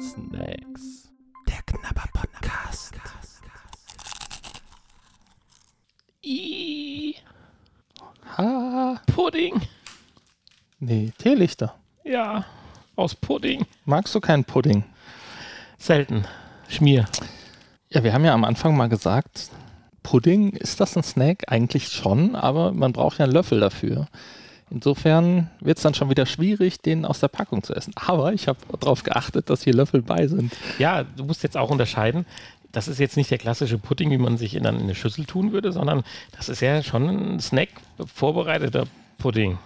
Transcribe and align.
Snacks. 0.00 1.08
Der 1.48 1.62
Knabber 1.66 2.04
Podcast. 2.12 2.94
I 6.24 7.16
Ha. 8.36 9.00
Pudding. 9.06 9.62
Nee, 10.78 11.12
Teelichter. 11.18 11.74
Ja, 12.04 12.44
aus 12.96 13.14
Pudding. 13.14 13.64
Magst 13.84 14.14
du 14.14 14.20
keinen 14.20 14.44
Pudding? 14.44 14.84
Selten. 15.78 16.26
Schmier. 16.68 17.06
Ja, 17.88 18.02
wir 18.02 18.12
haben 18.12 18.24
ja 18.24 18.34
am 18.34 18.44
Anfang 18.44 18.76
mal 18.76 18.88
gesagt, 18.88 19.50
Pudding, 20.02 20.50
ist 20.50 20.80
das 20.80 20.96
ein 20.96 21.02
Snack? 21.02 21.44
Eigentlich 21.48 21.88
schon, 21.88 22.34
aber 22.34 22.72
man 22.72 22.92
braucht 22.92 23.18
ja 23.18 23.24
einen 23.24 23.32
Löffel 23.32 23.60
dafür. 23.60 24.08
Insofern 24.70 25.48
wird 25.60 25.78
es 25.78 25.82
dann 25.82 25.94
schon 25.94 26.10
wieder 26.10 26.26
schwierig, 26.26 26.80
den 26.80 27.04
aus 27.04 27.20
der 27.20 27.28
Packung 27.28 27.62
zu 27.62 27.74
essen. 27.74 27.92
Aber 27.94 28.32
ich 28.32 28.48
habe 28.48 28.58
darauf 28.80 29.02
geachtet, 29.04 29.48
dass 29.48 29.62
hier 29.62 29.74
Löffel 29.74 30.02
bei 30.02 30.26
sind. 30.26 30.52
Ja, 30.78 31.04
du 31.04 31.24
musst 31.24 31.42
jetzt 31.44 31.56
auch 31.56 31.70
unterscheiden. 31.70 32.26
Das 32.72 32.88
ist 32.88 32.98
jetzt 32.98 33.16
nicht 33.16 33.30
der 33.30 33.38
klassische 33.38 33.78
Pudding, 33.78 34.10
wie 34.10 34.18
man 34.18 34.36
sich 34.36 34.54
in, 34.54 34.64
dann 34.64 34.74
in 34.76 34.82
eine 34.82 34.94
Schüssel 34.94 35.24
tun 35.24 35.52
würde, 35.52 35.72
sondern 35.72 36.02
das 36.36 36.48
ist 36.48 36.60
ja 36.60 36.82
schon 36.82 37.08
ein 37.36 37.40
Snack, 37.40 37.68
vorbereiteter 38.12 38.84
Pudding. 39.18 39.56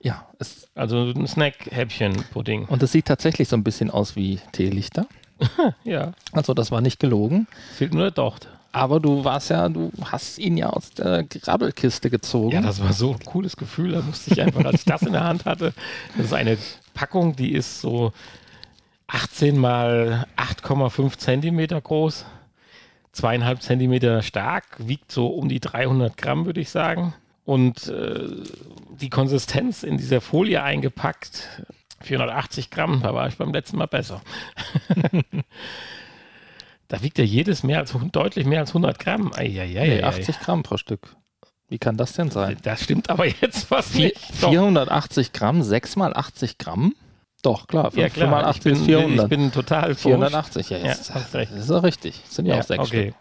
Ja, 0.00 0.26
es, 0.38 0.66
Also 0.74 1.12
ein 1.14 1.26
Snack-Häppchen-Pudding. 1.26 2.64
und 2.66 2.82
es 2.82 2.90
sieht 2.92 3.06
tatsächlich 3.06 3.48
so 3.48 3.56
ein 3.56 3.62
bisschen 3.64 3.90
aus 3.90 4.16
wie 4.16 4.40
Teelichter. 4.52 5.06
Ja, 5.84 6.12
Also 6.32 6.54
das 6.54 6.70
war 6.70 6.80
nicht 6.80 6.98
gelogen. 7.00 7.46
fehlt 7.76 7.92
nur 7.94 8.02
der 8.04 8.10
Docht. 8.12 8.48
Aber 8.72 9.00
du 9.00 9.22
warst 9.22 9.50
ja, 9.50 9.68
du 9.68 9.92
hast 10.02 10.38
ihn 10.38 10.56
ja 10.56 10.70
aus 10.70 10.90
der 10.90 11.24
Grabbelkiste 11.24 12.08
gezogen. 12.08 12.52
Ja, 12.52 12.62
das 12.62 12.82
war 12.82 12.94
so 12.94 13.12
ein 13.12 13.20
cooles 13.20 13.56
Gefühl. 13.56 13.92
Da 13.92 14.00
musste 14.00 14.32
ich 14.32 14.40
einfach, 14.40 14.64
als 14.64 14.80
ich 14.80 14.84
das 14.86 15.02
in 15.02 15.12
der 15.12 15.24
Hand 15.24 15.44
hatte, 15.44 15.74
das 16.16 16.26
ist 16.26 16.32
eine 16.32 16.56
Packung, 16.94 17.36
die 17.36 17.52
ist 17.52 17.82
so 17.82 18.12
18 19.08 19.58
mal 19.58 20.26
8,5 20.38 21.18
Zentimeter 21.18 21.78
groß, 21.80 22.24
zweieinhalb 23.12 23.60
Zentimeter 23.60 24.22
stark, 24.22 24.64
wiegt 24.78 25.12
so 25.12 25.26
um 25.26 25.50
die 25.50 25.60
300 25.60 26.16
Gramm, 26.16 26.46
würde 26.46 26.60
ich 26.60 26.70
sagen. 26.70 27.12
Und 27.44 27.88
äh, 27.88 28.26
die 29.00 29.10
Konsistenz 29.10 29.82
in 29.82 29.98
dieser 29.98 30.22
Folie 30.22 30.62
eingepackt, 30.62 31.48
480 32.00 32.70
Gramm, 32.70 33.00
da 33.02 33.14
war 33.14 33.28
ich 33.28 33.36
beim 33.36 33.52
letzten 33.52 33.76
Mal 33.76 33.86
besser. 33.86 34.22
da 36.92 37.00
wiegt 37.02 37.16
ja 37.16 37.24
jedes 37.24 37.62
mehr 37.62 37.78
als, 37.78 37.94
deutlich 38.12 38.44
mehr 38.44 38.60
als 38.60 38.70
100 38.70 38.98
Gramm. 38.98 39.32
Eieiei, 39.34 39.86
Nee, 39.86 40.02
80 40.02 40.40
Gramm 40.40 40.62
pro 40.62 40.76
Stück. 40.76 41.16
Wie 41.70 41.78
kann 41.78 41.96
das 41.96 42.12
denn 42.12 42.30
sein? 42.30 42.58
Das 42.64 42.82
stimmt 42.82 43.08
aber 43.08 43.26
jetzt 43.26 43.70
was 43.70 43.94
nicht. 43.94 44.14
Doch. 44.42 44.50
480 44.50 45.32
Gramm, 45.32 45.62
6 45.62 45.96
mal 45.96 46.12
80 46.14 46.58
Gramm? 46.58 46.94
Doch, 47.42 47.66
klar. 47.66 47.84
Ja, 47.94 48.02
5 48.10 48.12
klar. 48.12 48.30
mal 48.30 48.40
Ich 48.42 48.46
80 48.48 48.62
bin, 48.64 48.72
ist 48.74 48.84
400. 48.84 49.22
ich 49.24 49.28
bin 49.30 49.52
total 49.52 49.94
480, 49.94 50.68
ja, 50.68 50.78
Ja, 50.78 50.84
jetzt, 50.88 51.34
recht. 51.34 51.52
das 51.52 51.60
ist 51.60 51.70
doch 51.70 51.82
richtig. 51.82 52.20
Das 52.26 52.34
sind 52.34 52.44
ja, 52.44 52.58
auch 52.58 52.62
6 52.62 52.78
okay. 52.78 53.02
Stück. 53.12 53.14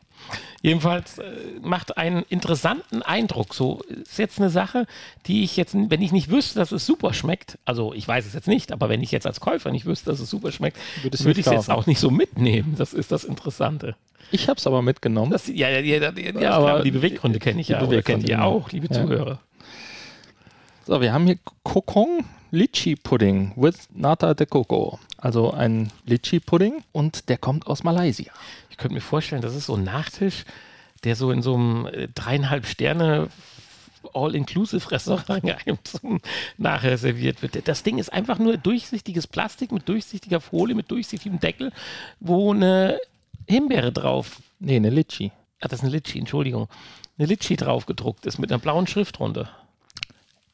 Jedenfalls 0.61 1.17
äh, 1.17 1.23
macht 1.61 1.97
einen 1.97 2.23
interessanten 2.29 3.01
Eindruck. 3.01 3.55
So 3.55 3.81
ist 3.87 4.19
jetzt 4.19 4.39
eine 4.39 4.49
Sache, 4.49 4.85
die 5.25 5.43
ich 5.43 5.57
jetzt, 5.57 5.73
wenn 5.73 6.01
ich 6.01 6.11
nicht 6.11 6.29
wüsste, 6.29 6.59
dass 6.59 6.71
es 6.71 6.85
super 6.85 7.13
schmeckt, 7.13 7.57
also 7.65 7.93
ich 7.93 8.07
weiß 8.07 8.25
es 8.27 8.33
jetzt 8.33 8.47
nicht, 8.47 8.71
aber 8.71 8.87
wenn 8.87 9.01
ich 9.01 9.11
jetzt 9.11 9.25
als 9.25 9.39
Käufer 9.39 9.71
nicht 9.71 9.85
wüsste, 9.85 10.11
dass 10.11 10.19
es 10.19 10.29
super 10.29 10.51
schmeckt, 10.51 10.77
würde 11.01 11.39
ich 11.39 11.47
es 11.47 11.51
jetzt 11.51 11.71
auch 11.71 11.87
nicht 11.87 11.99
so 11.99 12.11
mitnehmen. 12.11 12.75
Das 12.77 12.93
ist 12.93 13.11
das 13.11 13.23
Interessante. 13.23 13.95
Ich 14.31 14.47
habe 14.47 14.57
es 14.57 14.67
aber 14.67 14.81
mitgenommen. 14.81 15.31
Das, 15.31 15.47
ja, 15.47 15.67
ja, 15.69 15.79
ja, 15.79 16.11
ja, 16.11 16.39
ja 16.39 16.51
Aber 16.51 16.65
klar, 16.65 16.83
die 16.83 16.91
Beweggründe 16.91 17.39
kenne 17.39 17.61
ich 17.61 17.69
ja. 17.69 17.77
Oder 17.77 18.01
kennt 18.01 18.23
Beweggründe, 18.23 18.27
ihr 18.27 18.35
genau. 18.37 18.49
auch, 18.49 18.71
liebe. 18.71 18.89
Zuhörer. 18.89 19.39
So, 20.85 21.01
wir 21.01 21.11
haben 21.11 21.25
hier 21.25 21.37
Kokong 21.63 22.25
Litchi 22.51 22.95
Pudding 22.95 23.53
with 23.55 23.87
Nata 23.93 24.33
de 24.33 24.45
Coco. 24.45 24.99
Also 25.21 25.51
ein 25.51 25.91
Litchi 26.05 26.39
Pudding 26.39 26.83
und 26.91 27.29
der 27.29 27.37
kommt 27.37 27.67
aus 27.67 27.83
Malaysia. 27.83 28.33
Ich 28.69 28.77
könnte 28.77 28.95
mir 28.95 29.01
vorstellen, 29.01 29.41
das 29.41 29.55
ist 29.55 29.67
so 29.67 29.75
ein 29.75 29.83
Nachtisch, 29.83 30.45
der 31.03 31.15
so 31.15 31.31
in 31.31 31.41
so 31.41 31.53
einem 31.53 31.85
äh, 31.85 32.07
dreieinhalb 32.13 32.65
Sterne 32.65 33.29
All-Inclusive-Restaurant 34.13 35.45
einem 35.67 35.77
zum 35.83 36.19
nachher 36.57 36.97
serviert 36.97 37.41
wird. 37.43 37.67
Das 37.67 37.83
Ding 37.83 37.99
ist 37.99 38.11
einfach 38.11 38.39
nur 38.39 38.57
durchsichtiges 38.57 39.27
Plastik 39.27 39.71
mit 39.71 39.87
durchsichtiger 39.87 40.41
Folie, 40.41 40.75
mit 40.75 40.89
durchsichtigem 40.89 41.39
Deckel, 41.39 41.71
wo 42.19 42.51
eine 42.51 42.99
Himbeere 43.47 43.91
drauf, 43.91 44.41
Nee, 44.59 44.75
eine 44.75 44.91
Litchi. 44.91 45.31
ah, 45.59 45.67
das 45.67 45.79
ist 45.79 45.83
eine 45.83 45.91
Litschi, 45.91 46.19
Entschuldigung, 46.19 46.67
eine 47.17 47.27
Litschi 47.27 47.55
drauf 47.55 47.85
gedruckt 47.87 48.25
ist 48.25 48.37
mit 48.37 48.51
einer 48.51 48.59
blauen 48.59 48.87
Schrift 48.87 49.17
drunter. 49.19 49.49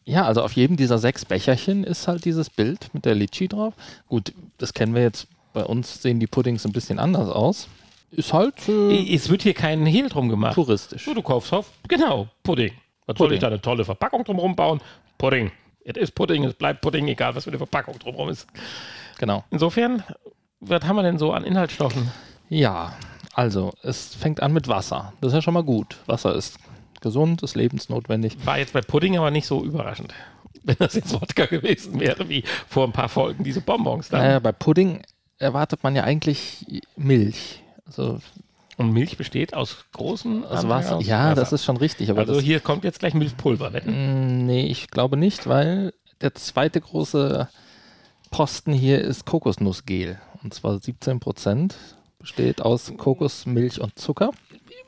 Ja, 0.07 0.23
also 0.23 0.41
auf 0.41 0.53
jedem 0.53 0.77
dieser 0.77 0.99
sechs 0.99 1.25
Becherchen 1.25 1.83
ist 1.83 2.07
halt 2.07 2.23
dieses 2.23 2.49
Bild 2.49 2.93
mit 2.93 3.03
der 3.03 3.13
Litchi 3.13 3.49
drauf. 3.49 3.73
Gut, 4.07 4.33
das 4.57 4.73
kennen 4.73 4.95
wir 4.95 5.01
jetzt. 5.01 5.27
Bei 5.53 5.65
uns 5.65 6.01
sehen 6.01 6.21
die 6.21 6.27
Puddings 6.27 6.65
ein 6.65 6.71
bisschen 6.71 6.97
anders 6.97 7.27
aus. 7.29 7.67
Ist 8.11 8.31
halt 8.31 8.69
äh, 8.69 9.13
Es 9.13 9.27
wird 9.27 9.41
hier 9.43 9.53
kein 9.53 9.85
Hehl 9.85 10.07
drum 10.07 10.29
gemacht. 10.29 10.55
touristisch. 10.55 11.03
So, 11.03 11.13
du 11.13 11.21
kaufst 11.21 11.51
auf, 11.51 11.71
genau, 11.89 12.29
Pudding. 12.43 12.71
Was 13.05 13.17
soll 13.17 13.27
Pudding. 13.27 13.33
ich 13.35 13.41
da 13.41 13.47
eine 13.47 13.59
tolle 13.61 13.83
Verpackung 13.83 14.23
drumherum 14.23 14.55
bauen? 14.55 14.79
Pudding. 15.17 15.51
Es 15.83 15.97
ist 15.97 16.15
Pudding, 16.15 16.45
es 16.45 16.53
bleibt 16.53 16.79
Pudding, 16.79 17.05
egal 17.09 17.35
was 17.35 17.43
für 17.43 17.49
eine 17.49 17.57
Verpackung 17.57 17.99
drumherum 17.99 18.29
ist. 18.29 18.47
Genau. 19.19 19.43
Insofern, 19.51 20.03
was 20.61 20.83
haben 20.85 20.95
wir 20.95 21.03
denn 21.03 21.17
so 21.17 21.33
an 21.33 21.43
Inhaltsstoffen? 21.43 22.11
Ja, 22.47 22.93
also 23.33 23.73
es 23.83 24.15
fängt 24.15 24.41
an 24.41 24.53
mit 24.53 24.69
Wasser. 24.69 25.11
Das 25.19 25.29
ist 25.29 25.35
ja 25.35 25.41
schon 25.41 25.53
mal 25.53 25.63
gut. 25.63 25.97
Wasser 26.05 26.33
ist 26.33 26.57
gesund, 27.01 27.43
ist 27.43 27.55
lebensnotwendig. 27.55 28.37
War 28.45 28.57
jetzt 28.59 28.73
bei 28.73 28.81
Pudding 28.81 29.17
aber 29.17 29.31
nicht 29.31 29.47
so 29.47 29.63
überraschend. 29.63 30.13
Wenn 30.63 30.75
das 30.79 30.95
jetzt 30.95 31.13
Wodka 31.13 31.45
gewesen 31.45 31.99
wäre, 31.99 32.27
wie 32.29 32.43
vor 32.67 32.85
ein 32.85 32.91
paar 32.91 33.09
Folgen 33.09 33.43
diese 33.43 33.61
Bonbons 33.61 34.09
da. 34.09 34.17
Naja, 34.17 34.39
bei 34.39 34.51
Pudding 34.51 35.01
erwartet 35.39 35.83
man 35.83 35.95
ja 35.95 36.03
eigentlich 36.03 36.65
Milch. 36.97 37.63
Also, 37.85 38.19
Und 38.75 38.91
Milch 38.91 39.17
besteht 39.17 39.53
aus 39.53 39.85
großen 39.93 40.43
Anteil 40.43 40.69
Wasser. 40.69 40.95
aus 40.97 41.05
Ja, 41.07 41.25
Wasser. 41.31 41.35
das 41.35 41.53
ist 41.53 41.63
schon 41.63 41.77
richtig. 41.77 42.09
Also 42.09 42.33
das, 42.33 42.43
hier 42.43 42.59
kommt 42.59 42.83
jetzt 42.83 42.99
gleich 42.99 43.13
Milchpulver. 43.13 43.69
Mm, 43.69 44.45
nee, 44.45 44.65
ich 44.65 44.89
glaube 44.89 45.15
nicht, 45.15 45.47
weil 45.47 45.93
der 46.21 46.33
zweite 46.35 46.81
große 46.81 47.47
Posten 48.31 48.73
hier 48.73 48.99
ist 48.99 49.25
Kokosnussgel. 49.25 50.19
Und 50.43 50.53
zwar 50.53 50.79
17 50.79 51.19
Prozent 51.19 51.75
besteht 52.19 52.61
aus 52.61 52.91
Kokos, 52.97 53.45
Milch 53.45 53.79
und 53.79 53.97
Zucker. 53.97 54.31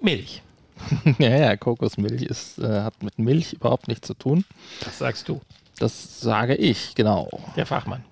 Milch, 0.01 0.41
ja, 1.19 1.29
ja, 1.29 1.57
Kokosmilch 1.57 2.23
ist, 2.23 2.59
äh, 2.59 2.81
hat 2.81 3.01
mit 3.03 3.19
Milch 3.19 3.53
überhaupt 3.53 3.87
nichts 3.87 4.07
zu 4.07 4.13
tun. 4.13 4.45
das 4.83 4.97
sagst 4.99 5.29
du, 5.29 5.41
Das 5.79 6.21
sage 6.21 6.55
ich, 6.55 6.95
genau. 6.95 7.29
der 7.55 7.65
Fachmann. 7.65 8.03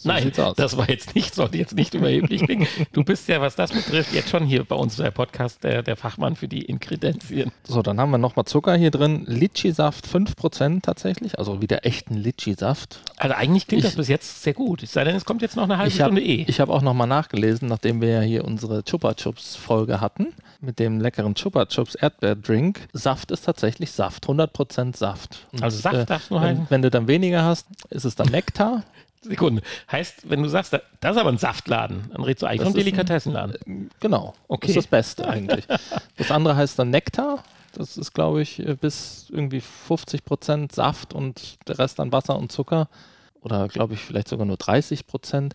So 0.00 0.08
Nein, 0.08 0.30
das 0.56 0.76
war 0.76 0.88
jetzt 0.88 1.16
nicht, 1.16 1.34
sollte 1.34 1.58
jetzt 1.58 1.74
nicht 1.74 1.92
überheblich 1.94 2.42
klingen. 2.44 2.68
Du 2.92 3.02
bist 3.02 3.26
ja, 3.28 3.40
was 3.40 3.56
das 3.56 3.72
betrifft, 3.72 4.12
jetzt 4.14 4.28
schon 4.30 4.44
hier 4.44 4.62
bei 4.64 4.76
uns 4.76 4.96
bei 4.96 5.10
Podcast 5.10 5.64
der, 5.64 5.82
der 5.82 5.96
Fachmann 5.96 6.36
für 6.36 6.46
die 6.46 6.62
Inkredenzien. 6.62 7.50
So, 7.64 7.82
dann 7.82 7.98
haben 8.00 8.10
wir 8.10 8.18
nochmal 8.18 8.44
Zucker 8.44 8.76
hier 8.76 8.92
drin. 8.92 9.24
Litschi-Saft 9.26 10.06
5% 10.06 10.82
tatsächlich, 10.82 11.38
also 11.38 11.60
wieder 11.60 11.84
echten 11.84 12.14
Litschi-Saft. 12.14 13.00
Also 13.16 13.34
eigentlich 13.34 13.66
klingt 13.66 13.82
Ich- 13.82 13.88
das 13.90 13.96
bis 13.96 14.06
jetzt 14.08 14.42
sehr 14.42 14.54
gut. 14.54 14.82
Es 14.84 14.92
sei 14.92 15.02
denn, 15.04 15.16
es 15.16 15.24
kommt 15.24 15.42
jetzt 15.42 15.56
noch 15.56 15.64
eine 15.64 15.78
halbe 15.78 15.88
Ich 15.92 16.00
habe 16.00 16.12
Stunde 16.16 16.30
eh. 16.30 16.44
hab 16.44 16.68
auch 16.68 16.82
nochmal 16.82 17.08
nachgelesen, 17.08 17.68
nachdem 17.68 18.00
wir 18.00 18.08
ja 18.10 18.20
hier 18.20 18.44
unsere 18.44 18.84
Chupa 18.84 19.14
Chups 19.14 19.56
Folge 19.56 20.00
hatten, 20.00 20.28
mit 20.60 20.78
dem 20.78 21.00
leckeren 21.00 21.34
Chupa 21.34 21.66
Chups 21.66 21.94
Erdbeerdrink. 21.96 22.80
Saft 22.92 23.30
ist 23.32 23.42
tatsächlich 23.44 23.90
Saft, 23.92 24.26
100% 24.26 24.96
Saft. 24.96 25.46
Und, 25.52 25.62
Also 25.62 25.78
Saft 25.78 26.08
darf's 26.10 26.30
nur 26.30 26.40
wenn, 26.40 26.48
heißen? 26.50 26.66
wenn 26.68 26.82
du 26.82 26.90
dann 26.90 27.08
weniger 27.08 27.44
hast, 27.44 27.66
ist 27.90 28.04
es 28.04 28.14
dann 28.14 28.28
Nektar. 28.28 28.84
Sekunde. 29.22 29.62
Heißt, 29.90 30.28
wenn 30.30 30.42
du 30.42 30.48
sagst, 30.48 30.72
da- 30.72 30.80
das 31.00 31.16
ist 31.16 31.20
aber 31.20 31.30
ein 31.30 31.38
Saftladen, 31.38 32.04
dann 32.12 32.22
redest 32.22 32.42
du 32.42 32.46
eigentlich 32.46 32.62
vom 32.62 32.74
Delikatessenladen. 32.74 33.90
Genau, 34.00 34.34
Okay. 34.48 34.68
das 34.68 34.70
ist 34.70 34.76
das 34.76 34.86
Beste 34.86 35.28
eigentlich. 35.28 35.66
Das 36.16 36.30
andere 36.30 36.56
heißt 36.56 36.78
dann 36.78 36.90
Nektar. 36.90 37.42
Das 37.74 37.96
ist, 37.96 38.12
glaube 38.14 38.40
ich, 38.42 38.58
äh, 38.60 38.74
bis 38.74 39.26
irgendwie 39.30 39.60
50% 39.60 40.72
Saft 40.74 41.12
und 41.14 41.58
der 41.68 41.78
Rest 41.78 41.98
dann 41.98 42.12
Wasser 42.12 42.36
und 42.38 42.50
Zucker. 42.50 42.88
Oder, 43.42 43.68
glaube 43.68 43.94
ich, 43.94 44.00
vielleicht 44.00 44.28
sogar 44.28 44.46
nur 44.46 44.56
30%. 44.56 45.54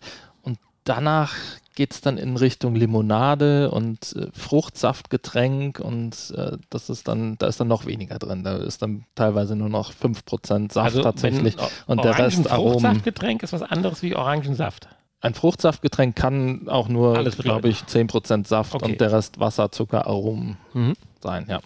danach 0.84 1.34
geht 1.74 1.92
es 1.92 2.00
dann 2.00 2.18
in 2.18 2.36
Richtung 2.36 2.76
Limonade 2.76 3.70
und 3.70 4.14
äh, 4.16 4.28
Fruchtsaftgetränk. 4.32 5.80
Und 5.80 6.32
äh, 6.36 6.56
das 6.70 6.88
ist 6.90 7.08
dann, 7.08 7.36
da 7.38 7.46
ist 7.48 7.60
dann 7.60 7.68
noch 7.68 7.86
weniger 7.86 8.18
drin. 8.18 8.44
Da 8.44 8.56
ist 8.56 8.82
dann 8.82 9.04
teilweise 9.14 9.56
nur 9.56 9.68
noch 9.68 9.92
5% 9.92 10.72
Saft 10.72 11.02
tatsächlich. 11.02 11.56
wenn 11.56 11.98
und 11.98 12.04
der 12.04 12.16
Rest 12.18 12.50
Aromen. 12.50 12.72
Fruchtsaftgetränk 12.80 13.42
ist 13.42 13.52
was 13.52 13.62
anderes 13.62 14.02
wie 14.02 14.14
Orangensaft. 14.14 14.88
Ein 15.20 15.34
Fruchtsaftgetränk 15.34 16.14
kann 16.14 16.68
auch 16.68 16.88
nur, 16.88 17.24
glaube 17.24 17.68
ich, 17.70 17.78
10% 17.84 18.46
Saft 18.46 18.74
Okay. 18.74 18.92
und 18.92 19.00
der 19.00 19.10
Rest 19.10 19.40
Wasser, 19.40 19.72
Zucker, 19.72 20.06
Aromen 20.06 20.58
Mhm. 20.74 20.92
sein, 21.22 21.46
ja. 21.48 21.60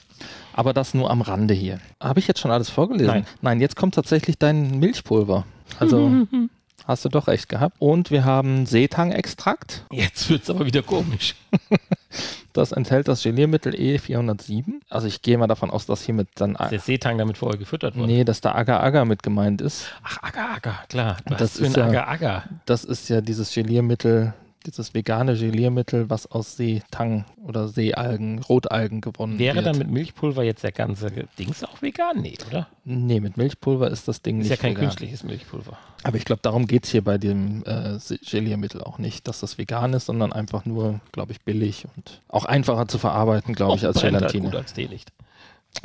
Aber 0.53 0.73
das 0.73 0.95
nur 0.95 1.11
am 1.11 1.21
Rande 1.23 1.55
hier. 1.55 1.81
Habe 2.01 2.21
ich 2.21 2.29
jetzt 2.29 2.39
schon 2.39 2.53
alles 2.53 2.71
vorgelesen? 2.71 3.25
Nein. 3.43 3.61
jetzt 3.61 3.75
kommt 3.75 3.95
tatsächlich 3.97 4.39
dein 4.39 4.79
Milchpulver. 4.79 5.45
Also 5.81 6.13
hast 6.87 7.05
du 7.05 7.09
doch 7.09 7.27
recht 7.29 7.49
gehabt. 7.49 7.77
Und 7.79 8.11
wir 8.11 8.25
haben 8.25 8.67
Seetang-Extrakt. 8.67 9.85
Jetzt 9.93 10.29
wird 10.31 10.43
es 10.45 10.51
aber 10.51 10.67
wieder 10.67 10.83
komisch. 10.83 11.35
Das 12.55 12.73
enthält 12.73 13.07
das 13.07 13.23
Geliermittel 13.23 13.73
E407. 13.75 14.81
Also 14.89 15.07
ich 15.07 15.23
gehe 15.23 15.39
mal 15.39 15.47
davon 15.47 15.71
aus, 15.71 15.87
dass 15.87 16.03
hiermit 16.03 16.29
dann... 16.37 16.57
Ist 16.57 16.71
der 16.73 16.81
Seetang 16.81 17.17
damit 17.19 17.37
vorher 17.39 17.59
gefüttert 17.59 17.95
wurde? 17.95 18.07
Nee, 18.11 18.25
dass 18.25 18.41
da 18.41 18.53
Agar-Agar 18.53 19.05
mit 19.05 19.23
gemeint 19.23 19.61
ist. 19.61 19.93
Ach, 20.03 20.21
Agar-Agar, 20.23 20.85
klar. 20.89 21.19
Das 21.27 21.41
Was 21.41 21.59
für 21.59 21.67
ist 21.67 21.77
ja- 21.77 21.85
Agar-Agar. 21.87 22.45
Das 22.65 22.83
ist 22.85 23.09
ja 23.11 23.21
dieses 23.21 23.53
Geliermittel, 23.53 24.33
dieses 24.67 24.95
vegane 24.95 25.37
Geliermittel, 25.37 26.11
was 26.11 26.31
aus 26.31 26.57
Seetang 26.57 27.25
oder 27.45 27.69
Seealgen, 27.69 28.41
Rotalgen 28.41 29.01
gewonnen 29.01 29.39
Wäre 29.39 29.57
wird. 29.57 29.67
dann 29.67 29.79
mit 29.79 29.91
Milchpulver 29.91 30.43
jetzt 30.43 30.63
der 30.65 30.73
ganze 30.73 31.11
Dings 31.39 31.63
auch 31.65 31.81
vegan? 31.81 32.21
Nee, 32.21 32.37
oder? 32.49 32.69
Nee, 32.85 33.21
mit 33.21 33.37
Milchpulver 33.37 33.91
ist 33.91 34.09
das 34.09 34.23
Ding 34.23 34.41
Ist 34.41 34.45
nicht 34.45 34.51
ja 34.51 34.57
kein 34.57 34.73
vegan. 34.73 34.85
künstliches 34.87 35.23
Milchpulver. 35.25 35.79
Aber 36.03 36.17
ich 36.17 36.25
glaube, 36.25 36.43
darum 36.43 36.67
geht 36.67 36.85
es 36.85 36.91
hier 36.91 37.03
bei 37.03 37.19
dem 37.19 37.63
äh, 37.67 37.99
Geliermittel 38.31 38.83
auch 38.83 38.99
nicht, 38.99 39.29
dass 39.29 39.41
das 39.41 39.59
vegan 39.59 39.93
ist, 39.95 40.07
sondern 40.07 40.33
einfach 40.33 40.65
nur, 40.65 41.01
glaube 41.13 41.33
ich, 41.33 41.41
billig 41.43 41.87
und 41.97 42.21
auch 42.29 42.45
einfacher 42.45 42.89
zu 42.89 42.99
verarbeiten, 42.99 43.55
glaube 43.55 43.77
ich, 43.77 43.87
als 43.87 44.03
halt 44.03 44.15
Gelatine. 44.15 44.45
gut 44.45 44.55
als 44.57 44.75
Teelicht. 44.75 45.13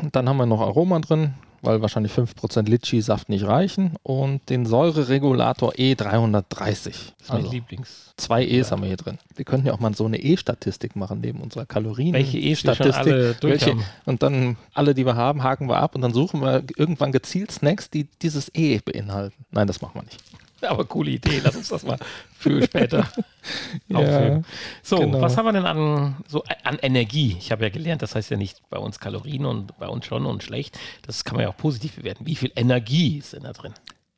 Und 0.02 0.16
dann 0.16 0.28
haben 0.28 0.38
wir 0.38 0.46
noch 0.46 0.62
Aroma 0.62 1.00
drin, 1.00 1.34
weil 1.64 1.82
wahrscheinlich 1.82 2.12
5% 2.12 2.70
Litchi-Saft 2.70 3.30
nicht 3.30 3.46
reichen 3.46 3.94
und 4.04 4.48
den 4.50 4.66
Säureregulator 4.66 5.72
E330. 5.72 6.52
Das 6.52 6.86
ist 6.86 7.06
mein 7.30 7.38
Also 7.38 7.52
Lieblings. 7.52 8.14
zwei 8.18 8.46
E's 8.46 8.72
haben 8.72 8.82
wir 8.82 8.88
hier 8.90 8.98
drin. 8.98 9.18
Wir 9.36 9.46
könnten 9.46 9.68
ja 9.68 9.74
auch 9.74 9.80
mal 9.80 9.96
so 9.96 10.06
eine 10.06 10.20
E-Statistik 10.20 10.96
machen 10.96 11.22
neben 11.22 11.40
unserer 11.40 11.66
Kalorien. 11.66 12.14
Welche 12.14 12.38
E's 12.38 12.64
wir 12.64 12.76
schon 12.76 12.92
alle 12.92 13.34
durch 13.36 13.66
welche. 13.66 13.78
Und 14.06 14.22
dann 14.22 14.58
alle, 14.74 14.94
die 14.94 15.06
wir 15.06 15.16
haben, 15.16 15.42
haken 15.42 15.70
wir 15.70 15.78
ab 15.78 15.96
und 15.96 16.02
dann 16.02 16.14
suchen 16.14 16.42
wir 16.42 16.64
irgendwann 16.78 17.12
gezielt 17.12 17.52
Snacks, 17.52 17.90
die 17.90 18.08
dieses 18.22 18.54
E 18.54 18.80
beinhalten. 18.80 19.46
Nein, 19.52 19.68
das 19.68 19.82
machen 19.82 19.96
wir 19.96 20.04
nicht. 20.04 20.20
Aber 20.68 20.86
coole 20.86 21.12
Idee. 21.12 21.42
Lass 21.44 21.56
uns 21.56 21.70
das 21.70 21.84
mal 21.84 21.98
für 22.38 22.64
später 22.64 23.08
Ja, 23.88 23.98
aufheben. 23.98 24.46
So, 24.82 24.98
genau. 25.00 25.22
was 25.22 25.38
haben 25.38 25.46
wir 25.46 25.54
denn 25.54 25.66
an, 25.66 26.16
so 26.28 26.44
an 26.64 26.78
Energie? 26.82 27.36
Ich 27.38 27.52
habe 27.52 27.64
ja 27.64 27.70
gelernt, 27.70 28.02
das 28.02 28.16
heißt 28.16 28.30
ja 28.32 28.38
nicht 28.38 28.62
bei 28.70 28.78
uns 28.78 29.00
Kalorien 29.00 29.46
und 29.46 29.78
bei 29.78 29.88
uns 29.88 30.06
schon 30.06 30.26
und 30.26 30.44
schlecht. 30.44 30.80
Das 31.06 31.24
kann 31.24 31.36
man 31.36 31.44
ja 31.44 31.50
auch 31.50 31.58
positiv 31.58 31.96
bewerten. 31.96 32.26
Wie 32.26 32.36
viel 32.36 32.52
Energie 32.56 33.18
ist 33.18 33.34
denn 33.34 33.44
da 33.44 33.54
drin? 33.54 33.74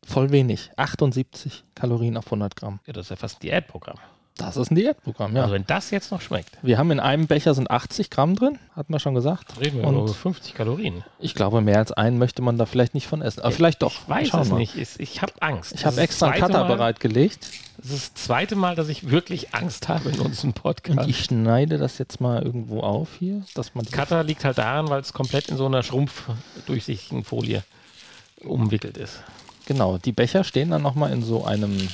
Voll 0.05 0.31
wenig. 0.31 0.69
78 0.75 1.63
Kalorien 1.73 2.17
auf 2.17 2.27
100 2.27 2.55
Gramm. 2.55 2.79
Ja, 2.85 2.93
das 2.93 3.07
ist 3.07 3.09
ja 3.09 3.15
fast 3.15 3.37
ein 3.37 3.41
Diätprogramm. 3.41 3.97
Das 4.37 4.57
ist 4.57 4.69
ein 4.69 4.75
Diätprogramm, 4.75 5.33
ja. 5.33 5.43
Also 5.43 5.53
wenn 5.53 5.65
das 5.65 5.91
jetzt 5.91 6.11
noch 6.11 6.19
schmeckt, 6.19 6.57
wir 6.61 6.77
haben 6.77 6.91
in 6.91 6.99
einem 6.99 7.25
Becher 7.25 7.53
sind 7.53 7.71
80 7.71 8.09
Gramm 8.09 8.35
drin, 8.35 8.59
hatten 8.75 8.91
wir 8.91 8.99
schon 8.99 9.15
gesagt. 9.15 9.57
reden 9.61 9.79
wir 9.79 9.87
Und 9.87 9.95
über 9.95 10.07
50 10.13 10.53
Kalorien. 10.53 11.05
ich 11.19 11.35
glaube, 11.35 11.61
mehr 11.61 11.77
als 11.77 11.93
einen 11.93 12.17
möchte 12.17 12.41
man 12.41 12.57
da 12.57 12.65
vielleicht 12.65 12.95
nicht 12.95 13.07
von 13.07 13.21
essen. 13.21 13.39
Aber 13.41 13.51
vielleicht 13.51 13.81
doch. 13.81 13.93
Ich 13.93 14.09
weiß 14.09 14.27
Schauen 14.27 14.41
es 14.41 14.49
wir. 14.49 14.57
nicht. 14.57 14.75
Ich, 14.75 14.99
ich 14.99 15.21
habe 15.21 15.31
Angst. 15.39 15.71
Ich 15.73 15.85
habe 15.85 16.01
extra 16.01 16.27
einen 16.31 16.41
Cutter 16.41 16.65
Mal- 16.65 16.75
bereitgelegt 16.75 17.47
Das 17.77 17.91
ist 17.91 18.13
das 18.17 18.23
zweite 18.25 18.57
Mal, 18.57 18.75
dass 18.75 18.89
ich 18.89 19.09
wirklich 19.09 19.53
Angst 19.55 19.87
habe 19.87 20.09
in 20.09 20.19
unserem 20.19 20.49
und 20.49 20.55
Podcast. 20.61 21.07
ich 21.09 21.23
schneide 21.23 21.77
das 21.77 21.97
jetzt 21.97 22.19
mal 22.19 22.43
irgendwo 22.43 22.81
auf 22.81 23.09
hier, 23.17 23.41
dass 23.53 23.73
man 23.73 23.85
Cutter 23.85 24.21
liegt 24.25 24.43
halt 24.43 24.57
daran, 24.57 24.89
weil 24.89 24.99
es 24.99 25.13
komplett 25.13 25.47
in 25.47 25.55
so 25.55 25.65
einer 25.65 25.81
schrumpfdurchsichtigen 25.81 27.23
Folie 27.23 27.63
umwickelt 28.43 28.97
ist. 28.97 29.21
Genau, 29.65 29.97
die 29.97 30.11
Becher 30.11 30.43
stehen 30.43 30.71
dann 30.71 30.81
nochmal 30.81 31.13
in 31.13 31.23
so 31.23 31.45
einem 31.45 31.87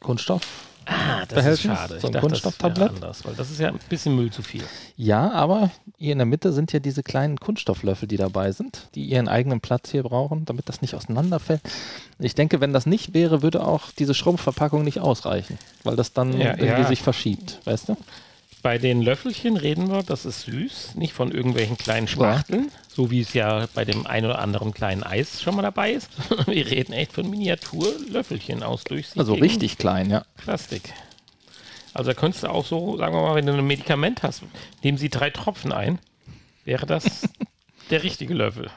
Kunststoff. 0.00 0.42
Ah, 0.92 1.24
das 1.28 1.46
ist 1.46 1.62
schade. 1.62 2.00
So 2.00 2.08
ein 2.08 2.12
ich 2.12 2.12
das 2.12 2.20
Kunststofftablett? 2.20 2.90
anders, 2.90 3.24
weil 3.24 3.34
das 3.34 3.50
ist 3.50 3.60
ja 3.60 3.68
ein 3.68 3.78
bisschen 3.88 4.16
Müll 4.16 4.30
zu 4.30 4.42
viel. 4.42 4.64
Ja, 4.96 5.30
aber 5.30 5.70
hier 5.98 6.12
in 6.12 6.18
der 6.18 6.26
Mitte 6.26 6.52
sind 6.52 6.72
ja 6.72 6.80
diese 6.80 7.02
kleinen 7.02 7.38
Kunststofflöffel, 7.38 8.08
die 8.08 8.16
dabei 8.16 8.50
sind, 8.52 8.88
die 8.94 9.04
ihren 9.04 9.28
eigenen 9.28 9.60
Platz 9.60 9.90
hier 9.90 10.02
brauchen, 10.02 10.44
damit 10.46 10.68
das 10.68 10.82
nicht 10.82 10.94
auseinanderfällt. 10.94 11.60
Ich 12.18 12.34
denke, 12.34 12.60
wenn 12.60 12.72
das 12.72 12.86
nicht 12.86 13.14
wäre, 13.14 13.42
würde 13.42 13.64
auch 13.64 13.92
diese 13.96 14.14
Schrumpfverpackung 14.14 14.82
nicht 14.82 14.98
ausreichen, 15.00 15.58
weil 15.84 15.96
das 15.96 16.12
dann 16.12 16.32
Ja, 16.40 16.50
irgendwie 16.58 16.82
ja. 16.82 16.88
sich 16.88 17.02
verschiebt, 17.02 17.60
weißt 17.64 17.90
du? 17.90 17.96
Bei 18.62 18.76
den 18.76 19.00
Löffelchen 19.00 19.56
reden 19.56 19.90
wir, 19.90 20.02
das 20.02 20.26
ist 20.26 20.42
süß, 20.42 20.94
nicht 20.96 21.14
von 21.14 21.32
irgendwelchen 21.32 21.78
kleinen 21.78 22.08
Spachteln, 22.08 22.70
so 22.88 23.10
wie 23.10 23.20
es 23.20 23.32
ja 23.32 23.66
bei 23.74 23.86
dem 23.86 24.06
ein 24.06 24.26
oder 24.26 24.38
anderen 24.38 24.74
kleinen 24.74 25.02
Eis 25.02 25.40
schon 25.40 25.56
mal 25.56 25.62
dabei 25.62 25.92
ist. 25.92 26.10
Wir 26.46 26.66
reden 26.66 26.92
echt 26.92 27.12
von 27.12 27.28
Miniaturlöffelchen 27.30 28.62
aus 28.62 28.84
durchsichtigem 28.84 29.20
Also 29.20 29.34
richtig 29.34 29.78
klein, 29.78 30.10
ja. 30.10 30.24
Plastik. 30.36 30.92
Also 31.94 32.10
da 32.10 32.14
könntest 32.14 32.44
du 32.44 32.48
auch 32.48 32.66
so, 32.66 32.98
sagen 32.98 33.14
wir 33.14 33.22
mal, 33.22 33.34
wenn 33.34 33.46
du 33.46 33.54
ein 33.54 33.66
Medikament 33.66 34.22
hast, 34.22 34.42
nehmen 34.82 34.98
sie 34.98 35.08
drei 35.08 35.30
Tropfen 35.30 35.72
ein, 35.72 35.98
wäre 36.64 36.86
das 36.86 37.28
der 37.90 38.02
richtige 38.02 38.34
Löffel. 38.34 38.70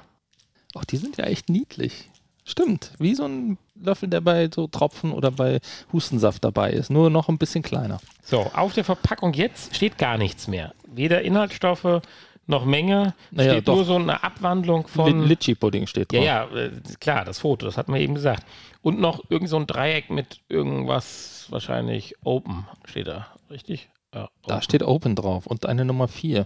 Ach, 0.76 0.86
die 0.86 0.98
sind 0.98 1.18
ja 1.18 1.26
echt 1.26 1.50
niedlich. 1.50 2.10
Stimmt, 2.46 2.92
wie 3.00 3.16
so 3.16 3.24
ein 3.26 3.58
Löffel, 3.76 4.10
der 4.10 4.20
bei 4.22 4.50
so 4.54 4.68
Tropfen 4.68 5.12
oder 5.12 5.32
bei 5.32 5.60
Hustensaft 5.94 6.44
dabei 6.44 6.72
ist, 6.72 6.90
nur 6.90 7.10
noch 7.10 7.30
ein 7.30 7.38
bisschen 7.38 7.64
kleiner. 7.64 8.00
So, 8.24 8.42
auf 8.54 8.74
der 8.74 8.84
Verpackung 8.84 9.34
jetzt 9.34 9.76
steht 9.76 9.98
gar 9.98 10.18
nichts 10.18 10.48
mehr. 10.48 10.74
Weder 10.88 11.22
Inhaltsstoffe 11.22 12.02
noch 12.46 12.66
Menge. 12.66 13.14
Naja, 13.32 13.54
steht 13.54 13.68
doch. 13.70 13.76
nur 13.76 13.86
so 13.86 13.96
eine 13.96 14.22
Abwandlung 14.24 14.88
von. 14.88 15.22
Li- 15.22 15.28
Litchi-Pudding 15.28 15.88
steht 15.88 16.12
Ja, 16.12 16.46
drauf. 16.46 16.52
ja, 16.54 16.60
äh, 16.66 16.72
klar, 17.00 17.24
das 17.24 17.40
Foto, 17.40 17.66
das 17.66 17.78
hatten 17.78 17.94
wir 17.94 18.02
eben 18.02 18.16
gesagt. 18.16 18.44
Und 18.82 19.00
noch 19.00 19.22
irgend 19.30 19.48
so 19.50 19.56
ein 19.56 19.66
Dreieck 19.66 20.10
mit 20.10 20.42
irgendwas, 20.50 21.48
wahrscheinlich 21.50 22.16
Open 22.26 22.66
steht 22.84 23.08
da, 23.08 23.28
richtig? 23.50 23.90
Ja, 24.14 24.28
Da 24.46 24.62
steht 24.62 24.84
Open 24.84 25.16
drauf 25.16 25.48
und 25.48 25.66
eine 25.66 25.86
Nummer 25.86 26.08
4. 26.10 26.46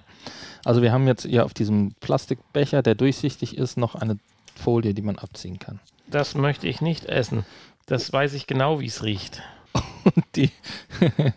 Also 0.64 0.82
wir 0.84 0.92
haben 0.92 1.08
jetzt 1.08 1.26
hier 1.26 1.44
auf 1.44 1.54
diesem 1.56 1.94
Plastikbecher, 2.00 2.84
der 2.84 2.94
durchsichtig 2.96 3.58
ist, 3.58 3.76
noch 3.78 3.96
eine 3.96 4.18
Folie, 4.58 4.94
die 4.94 5.02
man 5.02 5.18
abziehen 5.18 5.60
kann. 5.60 5.80
Das 6.08 6.36
möchte 6.36 6.68
ich 6.68 6.82
nicht 6.82 7.06
essen. 7.06 7.46
Das 7.86 8.12
weiß 8.12 8.34
ich 8.34 8.48
genau, 8.48 8.80
wie 8.80 8.88
es 8.88 9.04
riecht. 9.04 9.42
Und 10.04 10.26
die. 10.36 10.52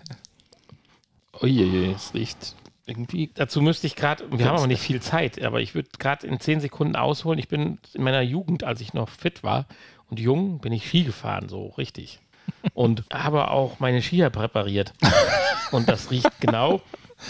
Uiuiui, 1.43 1.93
es 1.93 2.13
riecht 2.15 2.55
irgendwie. 2.91 3.31
Dazu 3.35 3.63
müsste 3.63 3.87
ich 3.87 3.97
gerade, 3.97 4.25
wir 4.31 4.47
haben 4.47 4.57
aber 4.57 4.67
nicht 4.67 4.83
viel 4.83 5.01
Zeit, 5.01 5.43
aber 5.43 5.61
ich 5.61 5.75
würde 5.75 5.89
gerade 5.99 6.27
in 6.27 6.41
zehn 6.41 6.61
Sekunden 6.61 6.97
ausholen. 6.97 7.39
Ich 7.39 7.49
bin 7.49 7.79
in 7.95 8.03
meiner 8.03 8.21
Jugend, 8.21 8.65
als 8.65 8.81
ich 8.81 8.93
noch 8.93 9.09
fit 9.09 9.43
war 9.43 9.67
und 10.11 10.19
jung, 10.21 10.59
bin 10.59 10.73
ich 10.73 10.87
Ski 10.87 11.05
gefahren, 11.05 11.49
so 11.49 11.69
richtig. 11.79 12.19
Und 12.75 13.05
habe 13.13 13.51
auch 13.51 13.79
meine 13.79 14.03
Skier 14.03 14.29
präpariert. 14.31 14.93
Und 15.71 15.89
das 15.89 16.11
riecht 16.11 16.41
genau 16.41 16.83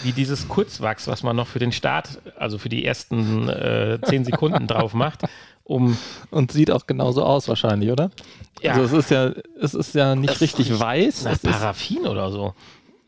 wie 0.03 0.13
dieses 0.13 0.47
Kurzwachs, 0.47 1.07
was 1.07 1.21
man 1.21 1.35
noch 1.35 1.47
für 1.47 1.59
den 1.59 1.71
Start, 1.71 2.21
also 2.37 2.57
für 2.57 2.69
die 2.69 2.85
ersten 2.85 3.49
äh, 3.49 3.99
zehn 4.03 4.23
Sekunden 4.23 4.65
drauf 4.65 4.93
macht, 4.93 5.23
um 5.63 5.97
Und 6.31 6.51
sieht 6.51 6.71
auch 6.71 6.85
genauso 6.87 7.23
aus 7.23 7.47
wahrscheinlich, 7.47 7.91
oder? 7.91 8.11
Ja. 8.61 8.73
Also 8.73 8.97
es 8.97 9.05
ist 9.05 9.11
ja, 9.11 9.31
es 9.59 9.73
ist 9.73 9.95
ja 9.95 10.15
nicht 10.15 10.31
Das 10.33 10.41
richtig 10.41 10.77
weiß. 10.79 11.23
nach 11.23 11.41
Paraffin 11.41 12.05
oder 12.07 12.31
so. 12.31 12.53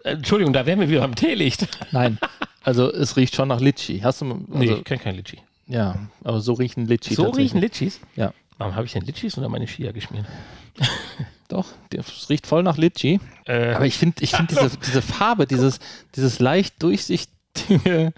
Äh, 0.04 0.12
Entschuldigung, 0.14 0.54
da 0.54 0.66
wären 0.66 0.80
wir 0.80 0.90
wieder 0.90 1.04
am 1.04 1.16
Teelicht. 1.16 1.68
nein, 1.92 2.18
also 2.64 2.92
es 2.92 3.16
riecht 3.18 3.36
schon 3.36 3.48
nach 3.50 3.60
Litschi. 3.60 4.00
Hast 4.00 4.22
du. 4.22 4.26
Also, 4.26 4.44
Nee, 4.50 4.72
ich 4.74 4.84
kenne 4.84 5.02
kein 5.02 5.16
Litschi. 5.16 5.40
Ja, 5.68 5.96
aber 6.24 6.42
so 6.42 6.54
riechen 6.54 6.88
Litschi 6.88 7.14
So 7.16 7.30
riechen 7.30 7.60
Litschis? 7.62 8.00
Ja. 8.16 8.34
Warum 8.58 8.76
habe 8.76 8.86
ich 8.86 8.94
denn 8.94 9.04
Litschis 9.04 9.36
unter 9.38 9.50
meine 9.50 9.68
Skier 9.68 9.94
geschmiert? 9.94 10.26
Doch, 11.48 11.68
es 11.94 12.30
riecht 12.30 12.48
voll 12.48 12.64
nach 12.64 12.78
Litschi. 12.78 13.20
Äh, 13.46 13.74
Aber 13.74 13.86
ich 13.86 13.96
finde 13.98 14.24
ich 14.24 14.32
find 14.32 14.52
diese, 14.52 14.72
diese 14.78 15.02
Farbe, 15.02 15.46
dieses, 15.46 15.80
dieses 16.16 16.40
leicht 16.40 16.82
durchsichtige, 16.82 18.14